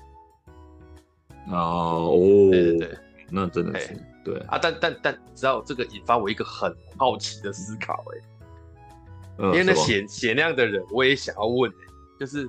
[1.51, 2.97] 哦哦，对对对，
[3.31, 8.19] 那真的是对啊，但但但，你知道这个引发我一个很好奇的思考哎，
[9.39, 11.87] 嗯，因为那写写那样的人，我也想要问哎，
[12.19, 12.47] 就是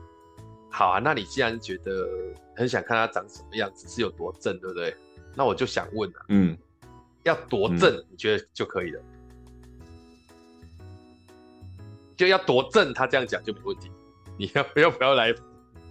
[0.71, 2.09] 好啊，那你既然觉得
[2.57, 4.95] 很想看他长什么样子，是有多正，对不对？
[5.35, 6.57] 那我就想问啊，嗯，
[7.25, 9.03] 要多正，你觉得就可以了？
[12.17, 13.91] 就要多正，他这样讲就没问题，
[14.39, 15.35] 你要不 要不要来？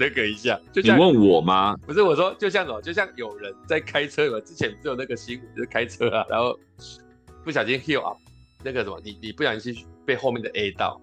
[0.02, 1.76] 那个一下，就像你问我吗？
[1.86, 6.58] 不是我说，就像什么，就像有人在开车嘛，之前不是有那个新闻，就是开车啊，然后
[7.44, 8.18] 不小心 heel up，
[8.64, 11.02] 那个什么，你你不小心被后面的 A 到，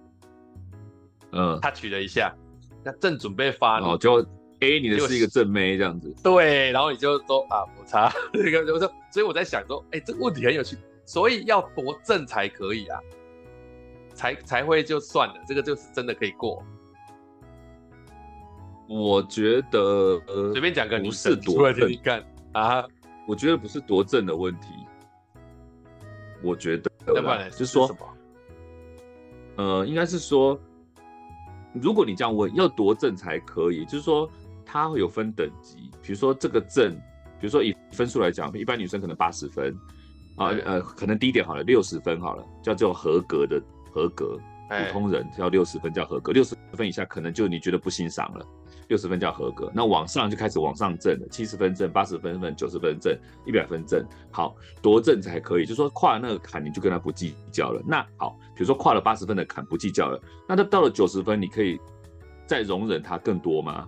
[1.31, 2.46] 嗯，他取了一下，那
[2.93, 4.25] 正准备发，哦，就
[4.59, 12.99] A 你的是一个正妹这样子，对，然后你就说啊，我擦， 这个我说，所以我在想说，哎、欸，这个问题很有趣，所以要多正才可以啊，
[14.13, 16.63] 才才会就算了，这个就是真的可以过。
[18.89, 20.19] 我觉得
[20.53, 22.23] 随便讲个，不是多正，你看
[22.53, 22.85] 啊，
[23.27, 24.67] 我觉得不是多正的问题。
[26.43, 27.89] 我觉得，要不然就是说，
[29.55, 30.57] 呃，应该是说，
[31.73, 34.29] 如果你这样问，要多正才可以，就是说，
[34.65, 35.91] 它会有分等级。
[36.01, 36.93] 比如说这个证，
[37.39, 39.75] 比如说以分数来讲，一般女生可能八十分，
[40.35, 48.45] 啊呃，可能低一点好了，六十分好了，叫做合格的合格，普通人要六十分叫合格，六十分以下可能就你觉得不欣赏了。
[48.87, 53.13] 六十分叫合格，那往上就开始往上挣了，七十分挣，八十分挣，九十分挣，
[53.45, 54.01] 一百分挣，
[54.31, 55.65] 好，多挣才可以。
[55.65, 57.81] 就说跨了那个坎，你就跟他不计较了。
[57.85, 61.77] 那好，比如说跨了八十分的坎不计较了，那他到了九十分，你可以
[62.45, 63.85] 再容忍他更多吗？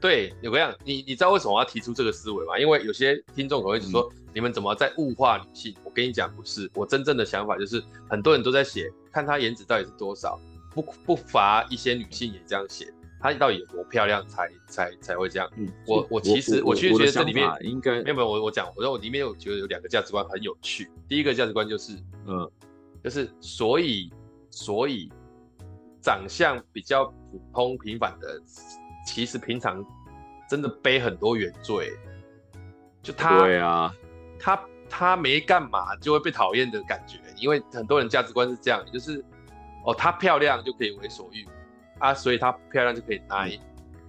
[0.00, 2.58] 对，有个样，你你知道为什么我要提出这个思维吗？
[2.58, 5.74] 因为有些听众可能会说，嗯、你们怎么在物化女性？
[5.84, 10.40] 我跟你讲，不是，我真正的想法就是，很多人都在写，看她颜值到底是多少。
[10.72, 15.50] 不不乏一些女性也这样写，她到底有多漂亮才才才会这样？
[15.56, 20.88] 嗯，我我其实我其实觉得这里面应该没有没有我我讲，我说我里面有觉得有两个价值观很有趣。
[21.08, 21.92] 第一个价值观就是，
[22.26, 22.48] 嗯，
[23.02, 24.12] 就是所以
[24.48, 25.10] 所以
[26.00, 28.40] 长相比较普通平凡的，
[29.06, 29.84] 其实平常
[30.48, 31.92] 真的背很多原罪。
[33.02, 33.94] 就他对啊，
[34.38, 39.24] 他他没干嘛就会被讨厌的感觉，因为很多人价值观是这样，就是。
[39.82, 41.42] 哦，她漂亮就可以为所欲
[42.00, 43.46] 啊，所以她漂亮就可以拿。
[43.46, 43.58] 嗯、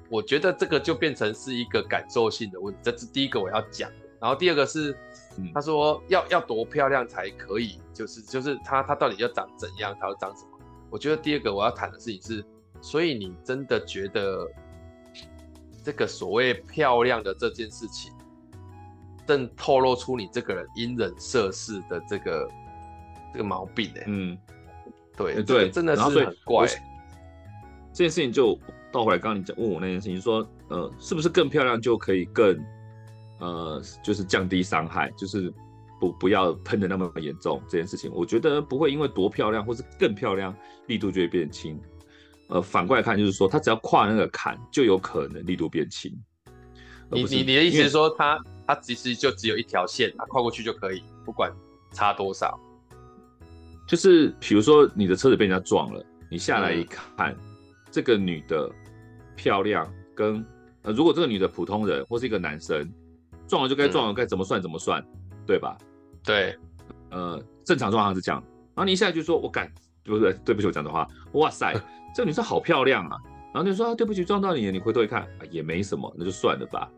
[0.10, 3.90] 我觉得这个就变成是一个感受性的问题，这是第一个我要讲。
[4.20, 4.92] 然后第二个是，
[5.54, 10.60] 他、嗯、说要要多漂亮才可以，就是就是她她到底要长怎样，她要长什么？
[10.90, 12.44] 我觉得第二个我要谈的事情是，
[12.82, 14.46] 所以你真的觉得
[15.84, 18.12] 这个所谓漂亮的这件事情，
[19.28, 22.50] 正透露出你这个人因人设事的这个
[23.34, 24.06] 这个毛病呢、欸？
[24.08, 24.38] 嗯。
[25.18, 26.66] 对对，真的是很怪。
[27.94, 28.58] 这件事情就
[28.92, 32.58] 倒回来，刚刚你讲问我那件事情，说呃，是不是更漂亮就可以更
[33.40, 35.54] 呃，就是降低伤害，就是
[36.00, 37.62] 不不要喷的那么严重？
[37.68, 40.56] 这件事情，我觉得不会因为多漂亮或是更漂亮，
[40.88, 41.80] 力度就会变轻。
[42.52, 46.12] 呃，反过来看，就是说他只要跨那个坎，就有可能力度变轻。
[47.10, 48.38] 你你你的意思是说，他
[48.68, 51.52] 他其实就只有一条线，他跨过去就可以，不管
[51.94, 52.60] 差多少。
[53.88, 57.38] 就是比如说你的车子被人家撞了，你下来一看，嗯、
[57.90, 58.70] 这个女的
[59.36, 60.46] 漂亮跟
[60.84, 62.90] 呃，如果这个女的普通人或是一个男生
[63.48, 65.06] 撞了就该撞了，该、嗯、怎么算怎么算，
[65.46, 65.78] 对吧？
[66.24, 66.58] 对，
[67.12, 68.42] 呃，正常状况是这样。
[68.74, 69.70] 然后你一下来就说，我干，
[70.04, 70.34] 对不是？
[70.46, 71.74] 对不起，我讲的话，哇塞，
[72.14, 73.18] 这个女生好漂亮啊。
[73.54, 76.90] 然后就说、啊、对不起，撞到你了，你回头一看，啊、也没什么，那就算了吧。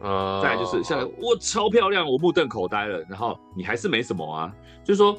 [0.00, 3.04] 呃，再来就是下来，我超漂亮，我目瞪口呆了。
[3.08, 4.52] 然后你还是没什么啊，
[4.84, 5.18] 就是说。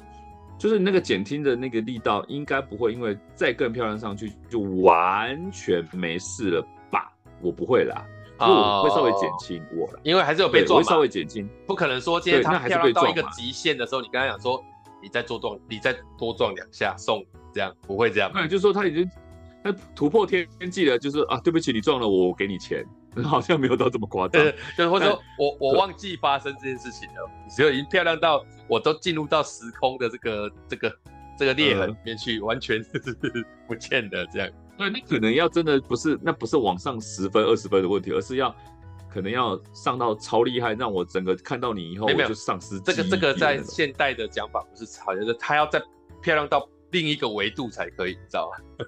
[0.55, 7.11] 就是那个减轻的那个力道，应该不会因为再更漂亮上去就完全没事了吧？
[7.41, 8.05] 我不会啦，
[8.39, 14.63] 我会稍微减轻我啦，因为还是有被撞，会稍微减轻，不可能说今天他漂亮到一个极限的时候，你刚才讲说
[15.01, 18.31] 你再多撞，你再多撞两下送这样，不会这样。
[18.31, 19.09] 对，就是说他已经
[19.63, 22.85] 他突破天际了，就是啊，对不起，你撞了我，我给你钱。
[23.23, 24.43] 好像没有到这么夸张，
[24.75, 30.95] 对或者说我我忘记发生这件事情了，所以已经漂亮到我都进入到时空的这个这个
[31.37, 32.99] 这个裂痕里面去，完全是
[33.67, 34.49] 不见的这样。
[34.79, 38.55] 对，你可能要真的不是，那不是往上十分二十分的问题，而是要
[39.13, 42.79] 可能要上到超厉害，让我整个看到你以后我就丧失。
[42.79, 45.79] 这个这个在现代的讲法不是好像是他要再
[46.19, 46.67] 漂亮到。
[46.93, 48.85] 另一个维度才可以，你知道吗？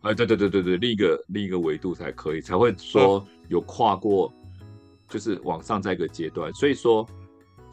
[0.02, 4.32] 哎，对对对对对，另一个另一个维度才可以，才会说有跨过，
[5.08, 6.54] 就是往上在一个阶段。
[6.54, 7.04] 所以说，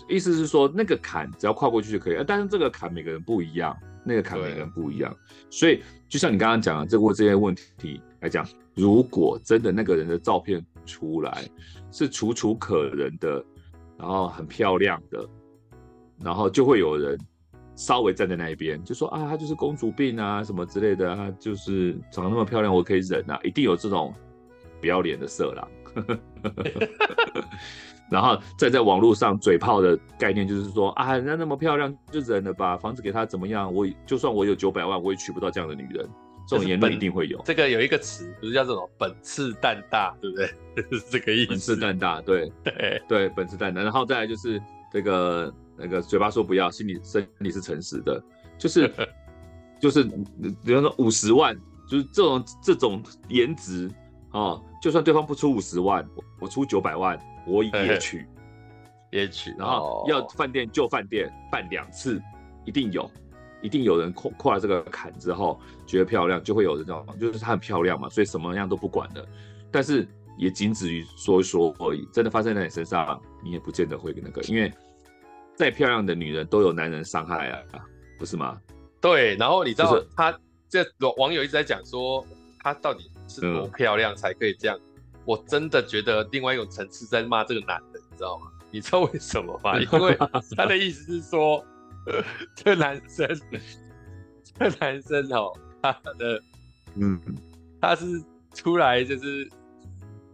[0.10, 2.18] 意思是说那个坎只要跨过去就可以。
[2.28, 5.16] 但是这个坎每个人不一样，那个坎每个人不一样。
[5.50, 11.48] 所以就像你刚刚讲的，这过这些问题来讲，如果真的那个人的照片出来
[11.92, 13.46] 是楚楚可人的，
[13.96, 15.24] 然后很漂亮的，
[16.20, 17.16] 然后就会有人。
[17.78, 24.12] 稍微站在那一边，就说啊，她就是公主病啊，什么之类的啊，就是长得那么漂亮，我可以忍啊，一定有这种
[24.82, 25.68] 不要脸的色狼。
[28.10, 33.72] 然后再在网络上嘴炮的概念，就是说啊，人家那么漂亮就忍了吧，房子给她怎么样？
[33.72, 36.10] 我就算我有九百万，我也娶不到这样的女人。
[36.48, 37.40] 这种言论一定会有。
[37.44, 40.48] 这个有一个词，不是叫这种本次蛋大，对不对？
[40.98, 41.50] 是这个意思。
[41.50, 43.84] 本次蛋大，对对对，本次蛋大。
[43.84, 44.60] 然后再来就是
[44.92, 45.54] 这个。
[45.78, 48.22] 那个嘴巴说不要，心里身里是诚实的，
[48.58, 48.92] 就是
[49.80, 50.04] 就是，
[50.66, 51.56] 比方说五十万，
[51.88, 53.88] 就是这种这种颜值
[54.32, 56.04] 啊，就算对方不出五十万，
[56.40, 58.26] 我出九百万，我也娶，
[59.12, 62.20] 也娶，然后要饭店就饭店办两次，
[62.66, 63.08] 一定有，
[63.62, 69.24] 一定有人跨跨了这个坎之后觉得漂亮，就会有这种，就是她很漂亮嘛，所以什么样都不管的，
[69.72, 70.08] 但是
[70.40, 74.74] 也仅止于说一说而已，真的发生在你身上，你也不见得会跟那个，因为。
[75.58, 77.84] 再漂亮的女人都有男人伤害啊，
[78.18, 78.62] 不是吗？
[79.02, 80.40] 对，然后你知道他
[80.70, 80.86] 这
[81.18, 82.24] 网友一直在讲说，
[82.60, 84.78] 她到底是多漂亮才可以这样？
[84.78, 88.52] 嗯、我真的觉得另外一种层次在骂这个男的，你知道吗？
[88.70, 89.80] 你知道为什么吗？
[89.80, 90.16] 因为
[90.56, 91.66] 他的意思是说，
[92.56, 93.28] 这男生，
[94.60, 95.52] 这男生哦，
[95.82, 96.44] 他的，
[96.96, 97.20] 嗯，
[97.82, 98.06] 他是
[98.54, 99.50] 出来就是，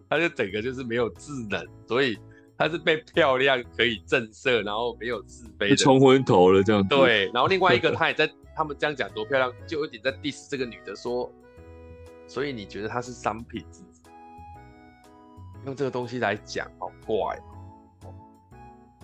[0.09, 2.17] 他就整个就是没有智能，所以
[2.57, 6.89] 他是被漂亮可以震慑，然后没有自卑的，冲昏头了这样子。
[6.89, 11.31] 对，然后另外一个他也在，他们这样讲多漂亮，就有点在 diss 这个女的说，
[12.27, 13.65] 所以你觉得她是商品？
[15.65, 17.39] 用这个东西来讲，好怪。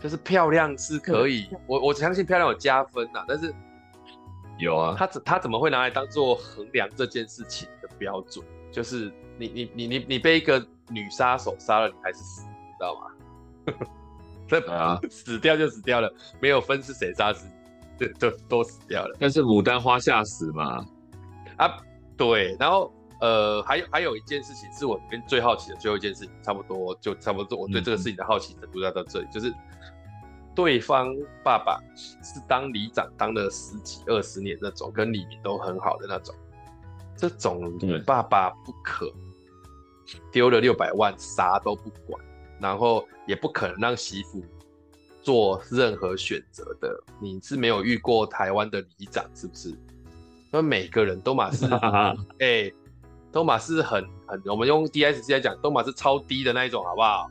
[0.01, 3.53] 就是漂亮是可以，我我相信漂亮有加分呐，但是
[4.57, 8.45] 有啊，他怎他怎么会拿来当做衡量这件事情的标准？
[8.71, 13.11] 就是你你你你你被一个女杀手杀了，你还是死，你知道吗？
[14.47, 17.47] 这啊，死掉就死掉了，没有分是谁杀死，
[17.97, 19.15] 就就都死掉了。
[19.19, 20.85] 但是牡丹花下死嘛？
[21.57, 21.77] 啊，
[22.17, 22.91] 对，然后。
[23.21, 29.53] 呃，还有还有一件事情是我里面最好奇的最后一件事情，差不多就差不多，我对这个事情的好奇程度要到这里，嗯、就是
[30.55, 36.33] 对方爸爸是当里长当了十几二十年那种，跟李明都很好的那种，
[37.17, 37.69] 这种
[38.05, 39.13] 爸爸不可
[40.31, 42.23] 丢了六百万啥都不管，
[42.61, 44.43] 然后也不可能让媳妇
[45.21, 47.01] 做任何选择的。
[47.21, 49.73] 你是没有遇过台湾的里长是不是？
[50.51, 51.65] 那每个人都嘛是
[52.39, 52.47] 哎。
[52.47, 52.73] 欸
[53.31, 57.29] 都马是很很，我们用 DSC 来讲，都马是超低的那一种，好不好？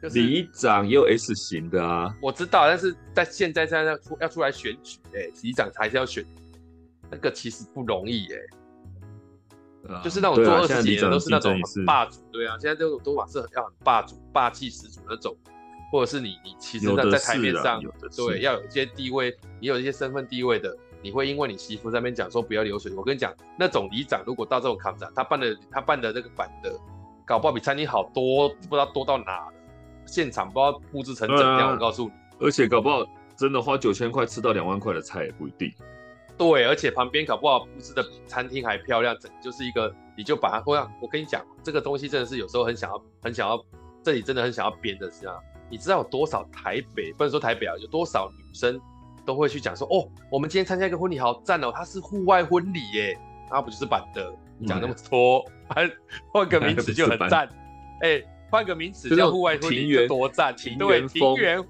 [0.00, 6.24] 就是里长也有 S 型的啊，我知道，但是在现在现在要出要出来选举，哎，里长还是要选，
[7.10, 8.44] 那个其实不容易，哎、啊，
[10.02, 15.36] 就是那种做二十几年都是那种很霸主，对啊，现在这种都马是要很霸主、霸气十足那种，
[15.90, 17.82] 或者是你你其实在在台面上，
[18.16, 20.76] 对，要有一些地位，你有一些身份地位的。
[21.02, 26.70] 你会因为你媳妇在那边讲说不要流水，我跟你讲，那种里长如果到这种康展，他办的他办的那个版的，
[27.24, 29.52] 搞不好比餐厅好多，不知道多到哪了，
[30.04, 32.12] 现场不知道布置成怎样，啊、我告诉你，
[32.46, 33.02] 而且搞不好
[33.34, 35.72] 真的花九千块吃到两万块的菜也不一定。
[36.40, 43.62] 对，而且旁边搞不好布置的比餐厅还漂亮，整就是一个，你就把它，我我跟你讲，这个东西真的是有时候很想要，很想要，
[44.02, 45.34] 这里真的很想要编的是啊，
[45.70, 48.80] 你知道有多少台北，不能说台北啊，有多少女生？
[49.26, 53.18] 都会去讲说哦，我们今天参加一个婚礼，好赞哦，它是户外婚礼耶，
[53.50, 54.32] 它不就是板的？
[54.66, 55.90] 讲那么多，换
[56.32, 57.46] 换个名 词就很赞，
[58.00, 61.62] 哎，换个名词叫户外婚礼多赞，庭园庭园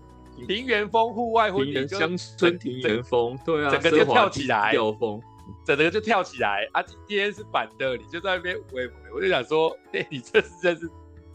[0.46, 4.74] 庭园风户外婚礼，乡村庭园风，对啊，整个就跳起来，
[5.64, 6.82] 整个就跳起来啊！
[7.06, 10.88] 今天是板的，你就在那边喂，我就想说，哎，你这是真是。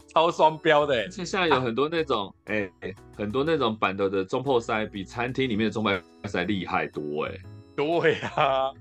[0.08, 5.92] 超双标的，而且现在有很多那种，哎、啊欸，很多那种板的的中破塞比餐厅里面的中破
[6.24, 7.32] 塞厉害多，哎，
[7.76, 8.72] 对啊，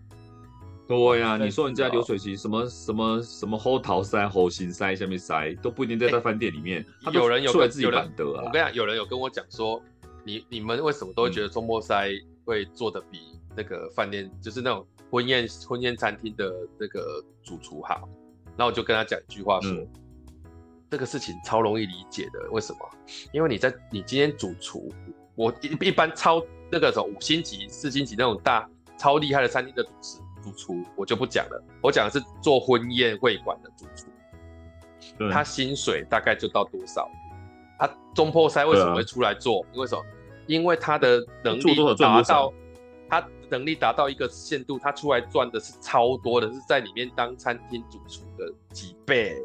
[0.88, 8.44] 对呀，你说人家流水席什么什么什么后桃塞、后心塞、下面塞都不一定在在饭店里面，欸、有人有出来自己板的啊。
[8.46, 9.84] 我跟你讲，有人有跟我讲说，
[10.26, 12.10] 你你们为什么都会觉得中破塞
[12.44, 18.10] 会做的比那个饭店，嗯、就是那种婚宴婚宴餐厅的那个主厨好？
[18.58, 19.72] 然后我就跟他讲一句话说。
[19.72, 19.88] 嗯
[20.88, 22.80] 这个事情超容易理解的，为什么？
[23.34, 24.94] 因为你在你今天主厨，
[25.34, 31.62] 我一一般超那个什么五星级、四星级那种大超厉害的餐厅的主厨，主厨我就不讲了。
[31.82, 34.08] 我讲的是做婚宴会馆的主厨，
[35.32, 37.10] 他薪水大概就到多少？
[37.80, 39.64] 他中破塞为什么会出来做？
[39.64, 40.06] 啊、因为什么？
[40.48, 42.54] 因为他的能力达到，
[43.10, 49.38] 他能力达到一个限度，他出来赚的是超多的，是在里面当餐厅主厨的几倍。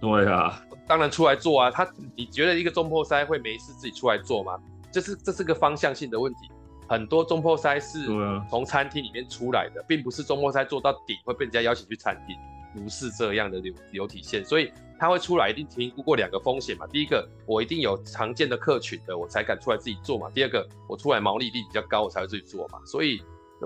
[0.00, 1.70] 对啊，当然出来做啊。
[1.70, 4.58] 他，你觉得一个中破塞会没事自己出来做吗？
[4.92, 6.50] 这是这是个方向性的问题。
[6.86, 8.06] 很多中破塞是
[8.50, 12.36] 从餐厅里面出来的，并不是中破塞做到顶会被人家邀请去餐厅，
[12.74, 14.44] 不是这样的流流体现。
[14.44, 16.86] 所以他会出来一定评估过两个风险嘛。
[16.86, 20.30] 第一个，我一定有常见的客群的，我才敢出来自己做嘛。
[20.34, 22.78] 第二个，我出来毛利率比较高，我才会自己做嘛。
[22.84, 23.22] 所以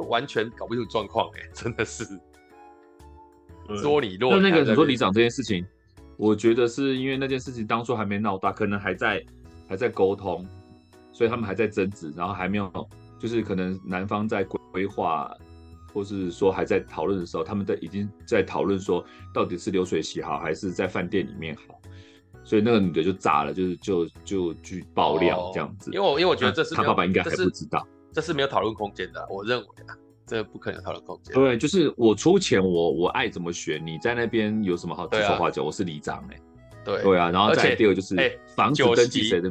[0.08, 2.04] 完全搞不清楚状况，哎，真的是
[3.80, 4.32] 说你弱。
[4.36, 5.66] 那那个你说里长这件事情。
[6.16, 9.24] 我觉得是因为那件事情当初还没闹大，可能还在
[9.68, 10.44] 还在沟通，
[11.12, 12.88] 所以他们还在争执，然后还没有，
[13.20, 15.32] 就是可能男方在规划，
[15.98, 21.80] 或是说还在讨论的时候，他们都已经在讨论说到底是流水席好还是在饭店里面好，
[22.44, 25.90] 所以那个女的就炸了，就是就就去爆料这样子。
[25.90, 29.96] 哦、因为我因为我觉得这是他爸爸应该还不知道，这是，没有讨论空间的，我认为啊。
[30.24, 31.34] 这不可能讨论空间。
[31.34, 35.62] 对，就是我出钱，我我爱怎么选，你在那边有什么好指手画脚？
[35.62, 36.38] 我是里长哎。
[36.84, 39.50] 对对啊，然后再第二就是，哎，房子登记谁的？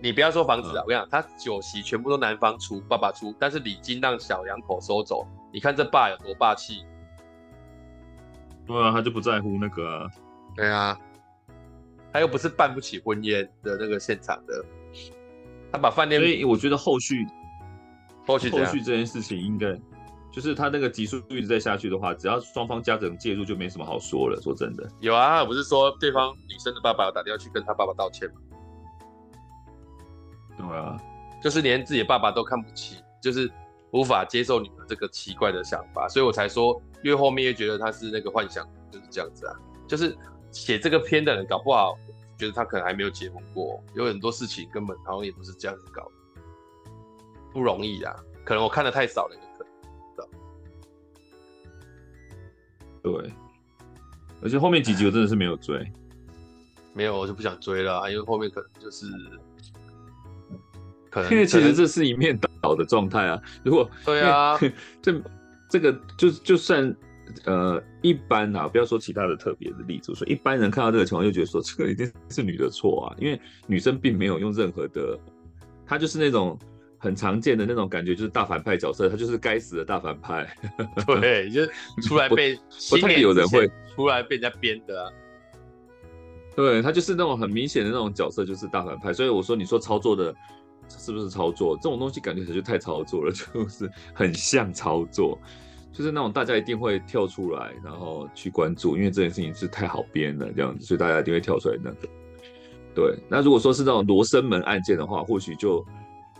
[0.00, 5.26] 你不要说房子啊，我跟你讲，他酒席全部都男方出，爸爸出，但是礼金让小两口收走。
[5.54, 6.84] 你看这爸有多霸气？
[8.66, 10.10] 对啊，他就不在乎那个。
[10.56, 10.98] 对啊，
[12.12, 14.64] 他又不是办不起婚宴的那个现场的，
[15.70, 17.24] 他把饭店，所以我觉得后续
[18.26, 19.78] 后续后续这件事情应该
[20.32, 24.40] 就是他那个级数一直在下去的话，只要双方家长介入，就没什么好说了。
[24.42, 28.34] 说真的，有啊，不是说对方女生的爸爸打电话去跟他爸爸道歉吗？
[30.56, 30.96] 对啊，
[31.40, 33.48] 就是连自己的爸爸都看不起，就是
[33.94, 39.54] 无法接受你们这个奇怪的想法，所以我才说越后面越觉得他是那个幻想，就是这样子啊。
[39.86, 40.16] 就是
[40.50, 41.96] 写这个片的人搞不好
[42.36, 46.10] 觉得他可能还没有结婚过，有很多事情根本好像也不是这样子搞，
[47.52, 48.12] 不容易啊。
[48.44, 49.64] 可能我看的太少了，有可
[53.12, 53.22] 能。
[53.22, 53.32] 对，
[54.42, 55.88] 而且后面几集我真的是没有追，
[56.94, 59.06] 没有我就不想追了，因为后面可能就是。
[61.10, 64.56] 可能因为其实这是一面倒的状态啊，如果对啊，
[65.02, 65.20] 这
[65.68, 66.94] 这个就就算
[67.46, 75.18] 呃一般啊，不要说其他的特别的例子，说一般人看到这个情况就觉得说这个一定是女的错啊，因为女生并没有用任何的，
[75.84, 76.56] 她就是那种
[76.98, 80.46] 很常见的那种感觉，就是大反派角色，她就是该死的大反派，
[81.06, 81.72] 对，就是
[82.06, 82.56] 出来被
[82.88, 85.10] 不太有人会出来被人家编的啊，
[86.54, 90.32] 对，她就是那种很明显的那种角色，就是大反派，所以我说你说操作的。
[90.88, 95.38] 是不是操作这种东西感觉就太操作了， 就是很像操作，
[95.92, 102.08] 就是那种大家一定会跳出来，然后去关注，因为这件事情是太好编了这样子，所以大家一定会跳出来那个。
[102.94, 105.84] 对，那如果说是那种罗生门案件的话，或许就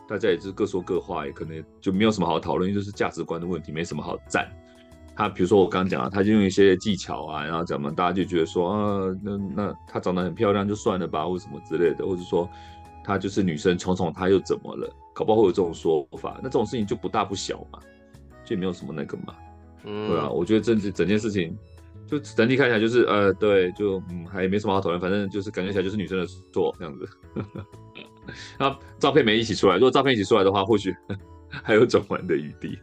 [0.09, 4.49] 大家也是各说各话，也可能就没有什么好讨论，就是价值观的问题，没什么好赞。
[5.17, 12.49] 他比如说我刚刚讲了，他就用一些技巧啊，然后怎么大家就觉得说啊，那那他长得很漂亮就算了吧，或什么之类的，或者说。
[13.05, 14.91] 她就是女生宠宠她又怎么了？
[15.15, 17.79] 搞不好会有这种说法，那这种事情就不大不小嘛，
[18.45, 19.35] 就没有什么那个嘛，
[19.85, 21.57] 嗯，对啊，我觉得整整件事情
[22.09, 27.09] 就整体看起来就是呃，对，就嗯还没什么好讨论，反正就是感觉起来就是女生的错这样子。
[28.59, 30.93] 那照片没一起出来，如果照片一起出来的话，或许
[31.63, 32.79] 还有转弯的余地。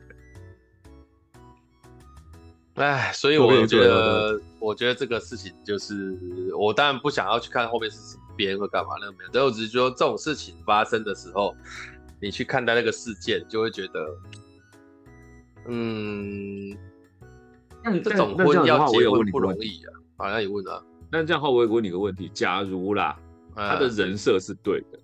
[2.76, 6.18] 哎，所以我觉得，我觉得这个事情就是，
[6.58, 11.56] 我当然不想要去看后面是什么编或干嘛那个没有，但我只是说这种事情发生的时候，
[12.20, 14.18] 你去看待那个事件，就会觉得，
[15.68, 16.76] 嗯，
[18.04, 19.94] 这种婚要结婚不容易啊。
[20.18, 23.18] 好像也问啊，那这样的话，我也问你个问题：假如啦，
[23.56, 25.00] 他的人设是对的，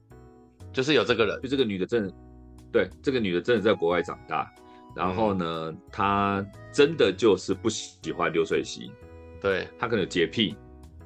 [0.72, 2.14] 就是有这个人，就这个女的真的，
[2.72, 4.52] 对，这个女的真的在国外长大。
[4.96, 8.92] 然后呢，她真的就是不喜欢流水席，
[9.40, 10.56] 对，她可能有洁癖，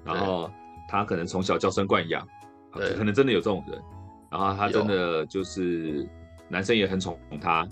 [0.06, 0.50] 然后
[0.92, 2.28] 他可能从小娇生惯养，
[2.74, 3.82] 对，可能真的有这种人。
[4.30, 6.06] 然后他真的就是
[6.50, 7.66] 男生也很宠他，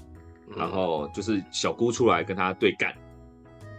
[0.55, 2.93] 然后就是小姑出来跟他对干，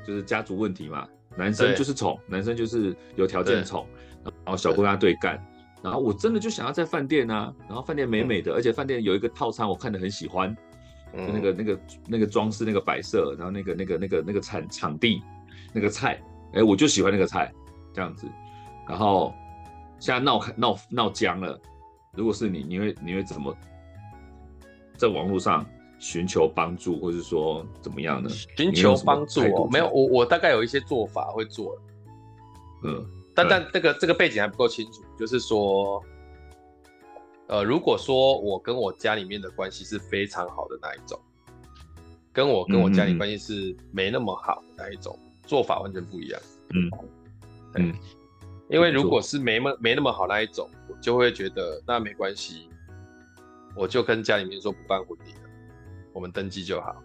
[0.07, 1.09] 就是家族问题嘛。
[1.37, 3.87] 男生就是宠，男生就是有条件宠，
[4.25, 5.43] 然后小姑跟他对干。
[5.83, 10.55] 然后我真的就想要在饭店啊，然后饭店美美的，而且饭店有一个套餐，我看的很喜欢。
[11.13, 15.23] 就那个那个那个装饰那个摆设，然后那个那个那个那个场场地
[15.73, 16.23] 那个菜，
[16.53, 17.53] 哎，我就喜欢那个菜
[17.93, 18.29] 这样子。
[18.91, 19.33] 然后
[20.01, 21.57] 现在闹闹闹僵了，
[22.13, 23.57] 如果是你，你会你会怎么
[24.97, 25.65] 在网络上
[26.01, 28.29] 寻求帮助，或者说怎么样呢？
[28.29, 31.79] 寻求帮助哦，没有，我我大概有一些做法会做。
[32.83, 36.03] 嗯，但但这个这个背景还不够清楚，就是说。
[37.47, 41.19] 呃，如果说我跟我家里面的关系是非常好的那一种，
[42.33, 46.41] 跟我跟我家里关系是没那么好的那一种，嗯、做法完全不一样。
[46.69, 46.89] 嗯
[47.75, 47.95] 嗯，
[48.71, 52.69] 因为如果是没没那么好那一种，我就会觉得那没关系，
[53.75, 55.51] 我就跟家里面说不办婚礼了，
[56.13, 57.03] 我们登记就好。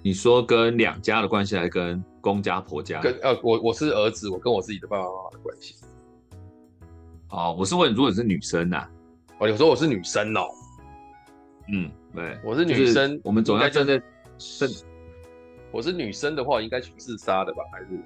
[0.00, 3.00] 你说跟两家的关系，还是跟公家婆家？
[3.00, 5.74] 跟呃，我我是儿子，我跟我自己的爸爸妈妈的关系。
[7.30, 8.90] 哦，我是问，如果你是女生呐、啊？
[9.40, 10.46] 哦，有时候我是女生哦。
[11.72, 14.00] 嗯，对，我是女生，我们总要站在
[14.38, 14.84] 是。
[15.72, 17.64] 我是女生的话，应该去自杀的吧？
[17.72, 18.00] 还是？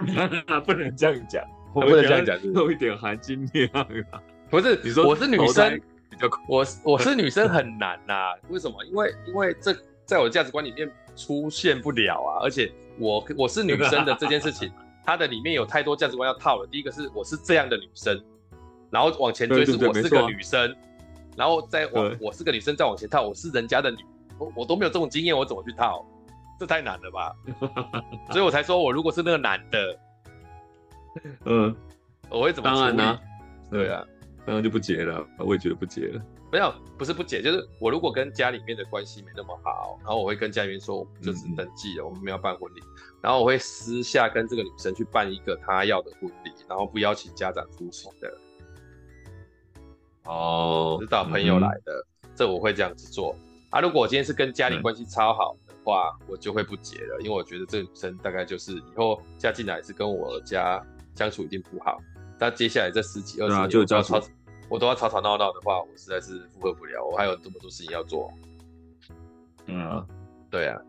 [0.64, 1.44] 不能这样讲，
[1.74, 3.68] 我不能这样讲，露一点含金量
[4.10, 4.20] 啊。
[4.48, 5.80] 不是，你说我是女生
[6.10, 8.34] 比较，我我是女生很难呐、啊。
[8.48, 8.84] 为什么？
[8.84, 9.74] 因为因为这
[10.04, 12.40] 在我的价值观里面出现不了啊。
[12.42, 14.70] 而且我我是女生的这件事情。
[15.02, 16.66] 它的里面有太多价值观要套了。
[16.70, 18.22] 第一个是我是这样的女生，
[18.90, 20.76] 然后往前追是我是个女生，
[21.36, 23.96] 然后再往我是个女生再往前套我是人家的女，
[24.38, 26.04] 我我都没有这种经验，我怎么去套？
[26.60, 27.34] 这太难了吧？
[28.30, 29.98] 所以我才说我如果是那个男的，
[31.46, 31.74] 嗯，
[32.28, 32.68] 我会怎么？
[32.70, 33.18] 当然呢，
[33.70, 34.04] 对啊，
[34.44, 36.22] 当然就不结了，我也觉得不结了。
[36.52, 42.82] 没有，不是不解，就是我如果跟家里面的关系没那么好，然后我会跟家里面说，我们就是登记了，嗯、我们没有办婚礼，
[43.22, 48.36] 然后我会私下跟这个女生去办一个她要的婚礼，然后不邀请家长出席的。
[50.24, 53.34] 哦，是找朋友来的，嗯、这我会这样子做。
[53.70, 60.80] 啊，如果我今天是跟家里关系超好的话，嗯、我就会不结了，因为我觉得这个女生大概就是以后嫁进来是跟我家
[61.14, 61.98] 相处一定不好。
[62.38, 64.20] 那接下来这十几二十年，就要吵，
[64.68, 67.04] 我都要吵吵闹闹的话，我实在是负荷不了。
[67.04, 68.32] 我还有这么多事情要做。
[69.66, 70.06] 嗯，
[70.50, 70.80] 对啊，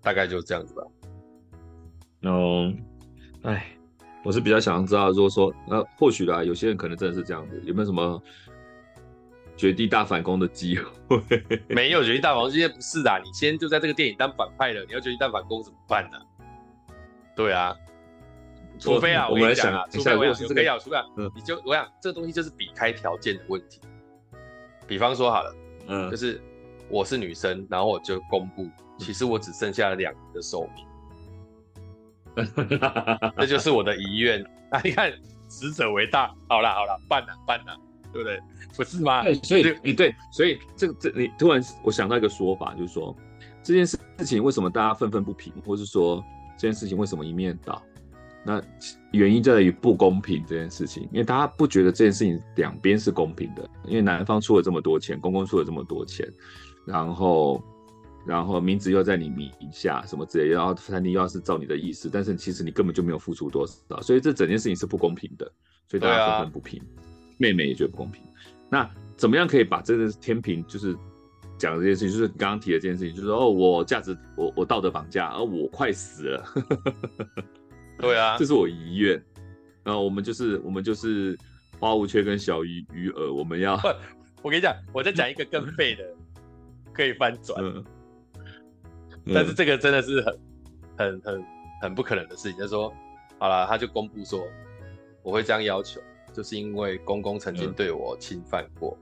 [0.00, 0.82] 大概就是这样子吧。
[2.22, 2.72] 哦，
[3.42, 3.76] 哎，
[4.24, 8.22] 我是比较想知道，如果说那或许啦，有些人可能真的是这样子，有没有什么？
[9.58, 11.20] 绝地大反攻的机会
[11.68, 13.20] 没有绝地大反攻，现在不是的。
[13.24, 16.18] 你先就在这个电影当反派了，你要绝地大反攻怎么办呢？
[17.34, 17.76] 对啊，
[18.78, 20.96] 除非啊，我跟你讲啊，除非我要，除非要，除非
[21.34, 23.80] 你就我想这个东西就是比开条件的问题。
[24.86, 25.54] 比方说好了，
[25.88, 26.40] 嗯，就是
[26.88, 30.70] 我是女生，然后我就公布，其实我只剩下两年的寿
[32.36, 32.46] 命，
[33.36, 34.44] 这就是我的遗愿。
[34.70, 35.12] 那你看，
[35.48, 37.76] 死者为大，好了好了，办了办了。
[38.12, 38.40] 对不对？
[38.76, 39.22] 不是吗？
[39.22, 43.16] 对，所以你对，所以这个这你突然我想到一个说法，就是说
[43.62, 46.24] 这件事事情为什么大家愤愤不平，或是说
[46.56, 47.82] 这件事情为什么一面倒？
[48.44, 48.62] 那
[49.12, 56.26] 原因在于不公平这件事情，因为大家不觉得这件事情两边是公平的，因为男方出了这么多钱，公公出了这么多钱，
[56.86, 57.62] 然后
[58.24, 65.50] 然后名字又在你名下什么之类，然后餐厅又要是照你的意思，但是其实你根本就没有付出多少，所以这整件事情是不公平的，
[65.86, 66.80] 所以大家愤愤不平。
[67.38, 68.22] 妹妹也觉得不公平，
[68.68, 70.94] 那怎么样可以把这个天平，就是
[71.56, 76.44] 讲的这件事情，就是刚刚提的这件事情，就是说哦，我价值，我我道德绑架，而我快死了，
[77.98, 79.20] 对啊，这是我遗愿，
[79.82, 81.38] 然后我们就是我们就是
[81.80, 83.74] 花无缺跟小鱼鱼儿，我们要，
[84.42, 86.04] 我跟你讲，我再讲一个更废的，
[86.92, 87.84] 可以翻转，嗯。
[89.24, 90.38] 嗯、但是这个真的是很
[90.96, 91.44] 很很
[91.82, 92.90] 很不可能的事情，就是说，
[93.38, 94.42] 好了，他就公布说，
[95.22, 96.00] 我会这样要求。
[96.38, 98.96] 就是因为公公曾经对我侵犯过，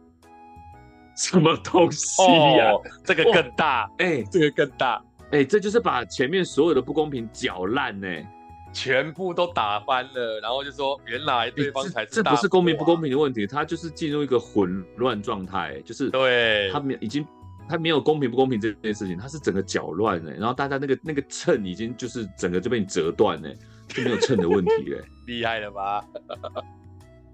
[1.15, 2.23] 什么东西
[2.57, 2.73] 呀？
[3.05, 8.09] 这个更大，哎，这个更大，哎，这就是把前面所有的不公平搅烂呢，
[8.73, 17.23] 全部都打翻了，然后就说原来对方才是，这不是公平不公平的问题，他就是进入一个混乱状态，就是对，他没已经
[17.69, 23.47] 他没有公平不公平这件事情，他是整个搅乱呢，然后大家那个那个秤已经就是整个就被你折断呢，
[23.89, 26.03] 就没有秤的问题嘞， 厉害了吧？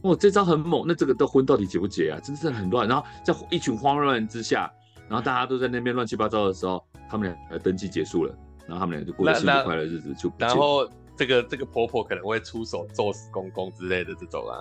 [0.03, 2.21] 哦，这招很猛，那这个的婚到底结不结啊？
[2.21, 2.87] 真的很乱。
[2.89, 4.71] 然后在一群慌乱之下，
[5.09, 8.35] 然后大家都在那边乱七八糟的时候，他们俩登记结束了，
[8.67, 10.33] 然后他们俩就过着幸福快乐日子就。
[10.39, 14.61] 然后这个这个婆婆可能会出手揍死公公之类的这种啊。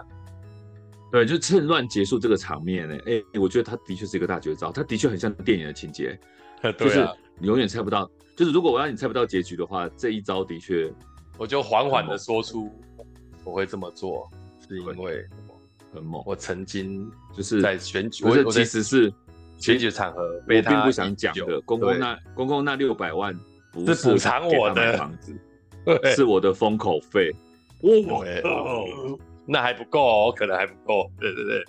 [1.11, 2.97] 对，就趁乱结束这个场面呢。
[3.05, 6.17] 哎，我觉得他的确是一个大绝招，他的确很像电影的情节，
[6.77, 7.05] 就是
[7.39, 8.09] 你永远猜不到。
[8.37, 10.91] 就是如果我让你猜不到结局的话，这一招的确，
[11.37, 12.71] 我就缓缓的说出
[13.43, 14.29] 我会这么做。
[14.71, 15.27] 是因为
[15.93, 19.13] 很猛，我曾经就是在选举，不是，其实是
[19.57, 21.59] 选举场合，我并不想讲的。
[21.61, 23.37] 公公那公公那六百万
[23.73, 25.35] 不是补偿我的房子，
[26.15, 27.35] 是我的封口费。
[27.81, 31.11] 哦，那还不够哦，可能还不够。
[31.19, 31.65] 对对对，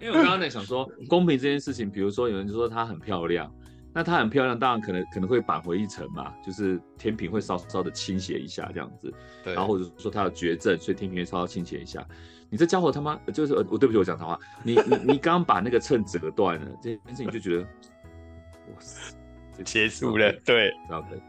[0.00, 3.52] 因为我刚刚在想说，公平这件事情，比如说有人就说她很漂亮。
[3.94, 9.14] 那她很漂亮，当然可能可能会扳回一城嘛，就是天平会稍稍的倾斜一下这样子，
[9.44, 12.04] 对，然后或者说她有绝症，所以天平会稍稍倾斜一下。
[12.50, 19.16] 你这家伙他妈就是我对不起我讲脏话，你你你刚刚把那个秤折断了，这件事情就觉得哇塞，
[19.64, 21.20] 结束了，对，，OK，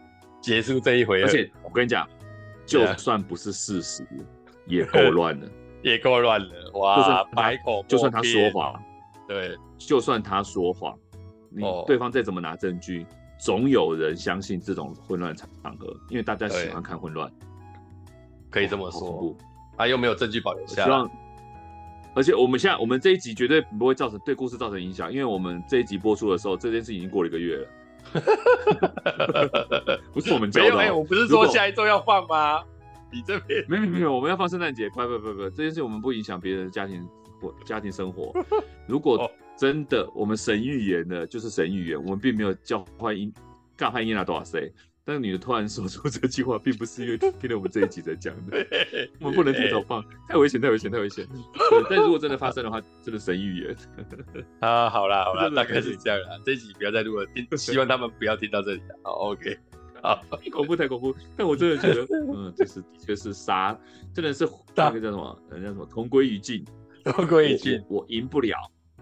[0.41, 2.07] 结束这一回，而且我跟你讲，
[2.65, 4.05] 就算不是事实，
[4.67, 5.47] 也够乱了，
[5.81, 8.79] 也够乱了，哇，百口就算他说谎，
[9.27, 10.95] 对，就算他说谎。
[11.55, 13.07] 你对方再怎么拿证据，oh.
[13.39, 17.31] 总有人相信这种混乱场合，因为大家喜欢看混乱，
[18.49, 19.35] 可以这么说。
[19.77, 20.83] 啊，又没有证据保留下。
[20.83, 21.09] 希望，
[22.13, 27.67] 而且我们现在我们这一集绝对不会造成对故事造成影响，因为我们这一集播出的时候，这件事已经过了一个月了。
[30.13, 32.63] 不是我们没有哎，我不是说下一周要放吗？
[33.11, 37.05] 你这边没有没有，我们要放圣诞节，不不不不，这件事我们不影响别人的家庭
[37.41, 38.31] 或家庭生活。
[38.87, 39.29] 如果、oh.
[39.57, 43.33] 真的，我们神预言的就是神预言，我们并没有叫唤音，
[43.77, 44.71] 干翻音拿多少岁。
[45.07, 48.57] 但是女的突然说出这句话，并不是因为听了我们这一集在讲的，
[49.21, 51.27] 我们不能提早放，太危险，太危险，太危险。
[51.87, 53.75] 但如果真的发生的话，真的神预言。
[54.61, 56.41] 啊，好啦，好啦，大概是这样啦。
[56.43, 58.81] 这一集不要再录了，听，希望他们不要听到这里。
[59.03, 59.55] 好，OK，
[60.01, 60.19] 好，
[60.51, 61.15] 恐怖太恐怖。
[61.37, 63.79] 但我真的觉得，嗯，就是的确是杀，
[64.11, 64.43] 真的是
[64.75, 65.39] 那个叫什么？
[65.51, 66.65] 人家什么同归于尽。
[67.03, 68.57] 同归于尽，我赢不了，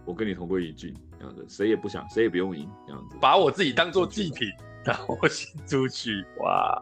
[0.06, 4.48] 我跟你同归于尽，这样子，谁也不想，谁也不用赢，这样子，把我自己当做祭品，
[4.84, 6.82] 然后我先出去，哇，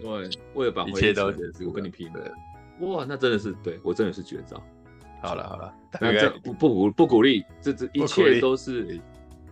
[0.00, 2.34] 对，为了把一切都是我跟你拼了，
[2.80, 4.62] 哇，那真的是对我真的是绝招。
[5.22, 9.00] 好了好了，那这不不鼓不鼓励，这这一切都是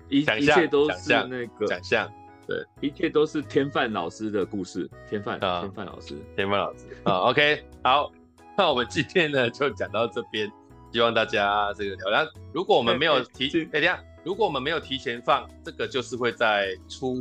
[0.08, 2.12] 一一切都是那个想象。
[2.44, 4.90] 对，一切都是天范老师的故事。
[5.08, 7.18] 天范，啊、天范老师，天范老师啊。
[7.30, 8.10] OK，好，
[8.58, 10.50] 那我们今天呢就讲到这边，
[10.92, 12.10] 希望大家这个聊。
[12.10, 17.16] 那如果我们没有提，哎、欸，等下，如果我们没有提前放，这个就是会在初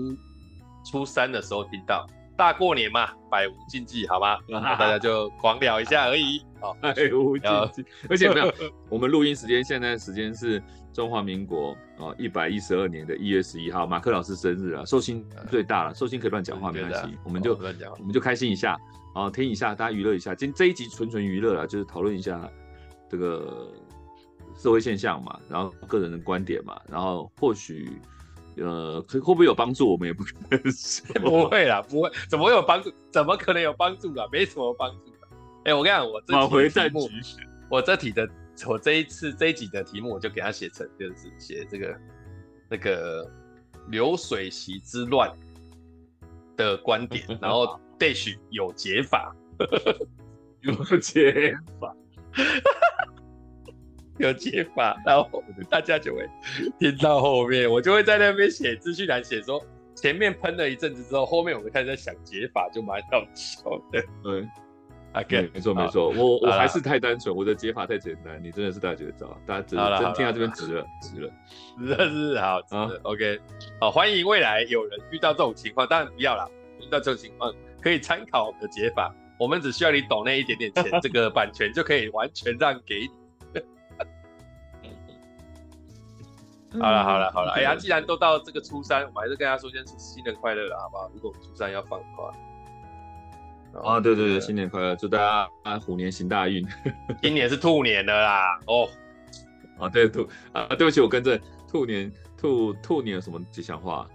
[0.86, 2.08] 初三的时候听到。
[2.38, 4.38] 大过年嘛，百无禁忌，好吗？
[4.48, 6.42] 那大家就狂聊一下而已。
[6.62, 8.54] 好，百无禁忌，而且没有，
[8.90, 10.64] 我们录音时间现在时间是
[10.94, 18.80] 中华民国哦一百一十二年的一月十一号，马克老师生日啊，寿星最大了，寿星可以乱讲话没关系，我们就我们就开心一下，
[19.14, 20.34] 然后听一下，大家娱乐一下。
[20.34, 22.50] 今这一集纯纯娱乐啊，就是讨论一下
[23.10, 23.68] 这个
[24.58, 28.00] 社会现象嘛，然后个人的观点嘛，然后或许。
[28.58, 29.90] 呃，可会不会有帮助？
[29.90, 32.92] 我们也不可 能不会啦，不会，怎么会有帮助？
[33.10, 34.28] 怎么可能有帮助啊？
[34.34, 35.28] 没什么帮助的。
[35.64, 36.22] 哎、欸，我跟你讲，我
[36.68, 37.10] 这题目，
[37.70, 38.28] 我这题的，
[38.68, 41.98] 我这一次这一集的题目，我就给他写成，就是写这个
[42.68, 43.32] 那个
[43.88, 45.32] 流水席之乱
[46.58, 49.34] 的观点， 然后 dash 有解法，
[50.60, 51.96] 有解法。
[54.20, 56.30] 有解法，然后大家就会
[56.78, 59.62] 听到后面，我就会在那边写资讯栏写说，
[59.96, 63.62] 前面喷了一阵子之后，后面我们开始在想解法，就蛮搞笑
[63.92, 64.04] 的。
[64.22, 64.48] 对
[65.14, 71.32] ，OK，没错没错，我我还是太单纯，我的解法太简单，你真的是大绝招，大家真真听到这边值了，值了，
[71.78, 72.10] 值了。
[72.10, 73.40] 是好，值了 OK，
[73.80, 76.46] 好，欢迎未来有人遇到这种情况，当然不要啦，
[76.82, 83.10] 遇到这种情况可以参考我们的解法，我们只需要你懂那一点点钱， 这个版权就可以完全让给你。
[86.74, 91.10] 好了好了好了，哎呀，既然都到这个初三，我们还是跟大家说声新年快乐了，好不好？
[91.16, 96.68] 如果初三要放的话，啊，对对对，新年快乐，祝大家啊虎年行大运。
[97.24, 98.88] 今年是兔年的啦，哦，
[99.80, 104.08] 啊对兔啊，对不起，我跟着兔年兔兔年有什么吉祥话？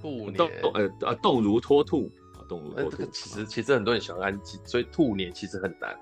[0.00, 2.90] 兔年动呃啊动如脱兔啊动如脱兔。
[2.90, 5.96] 这个其实其实很多人喜欢安静，所以兔年其实很难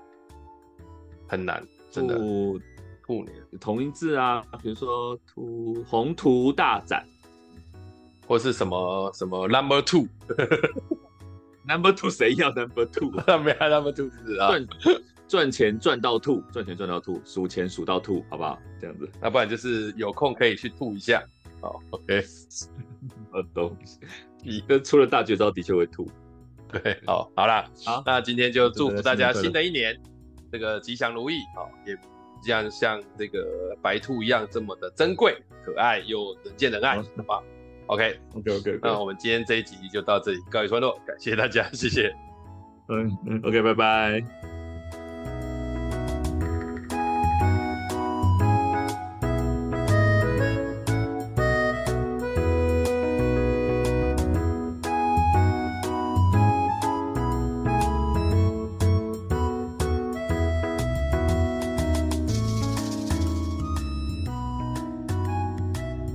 [1.27, 2.15] 很难，真的。
[2.15, 2.59] 兔
[3.07, 3.27] 年
[3.59, 7.05] 同音字啊，比如说图宏图大展，
[8.27, 13.11] 或是什么什么 number two，number two 谁要 number two？
[13.43, 14.67] 没有 number two 是啊，赚
[15.27, 18.57] 赚钱赚到吐，赚钱赚到吐，数钱数到吐，好不好？
[18.79, 21.21] 这样子，那不然就是有空可以去吐一下。
[21.61, 22.23] 好，OK，
[23.33, 23.99] 呃，东西，
[24.43, 26.09] 你跟出了大绝招的确会吐。
[26.71, 29.99] 对，好，好啦，好，那今天就祝福大家新的一年
[30.51, 31.95] 这个吉祥如意，好也。
[32.41, 37.43] 这样像这个白兔一样这么的珍贵、可爱又人见人爱，好不好
[37.87, 42.13] ？OK OK OK，那我们今天这一集就到这里告一段落，感谢大家，谢谢。
[42.89, 44.50] 嗯嗯，OK，拜拜。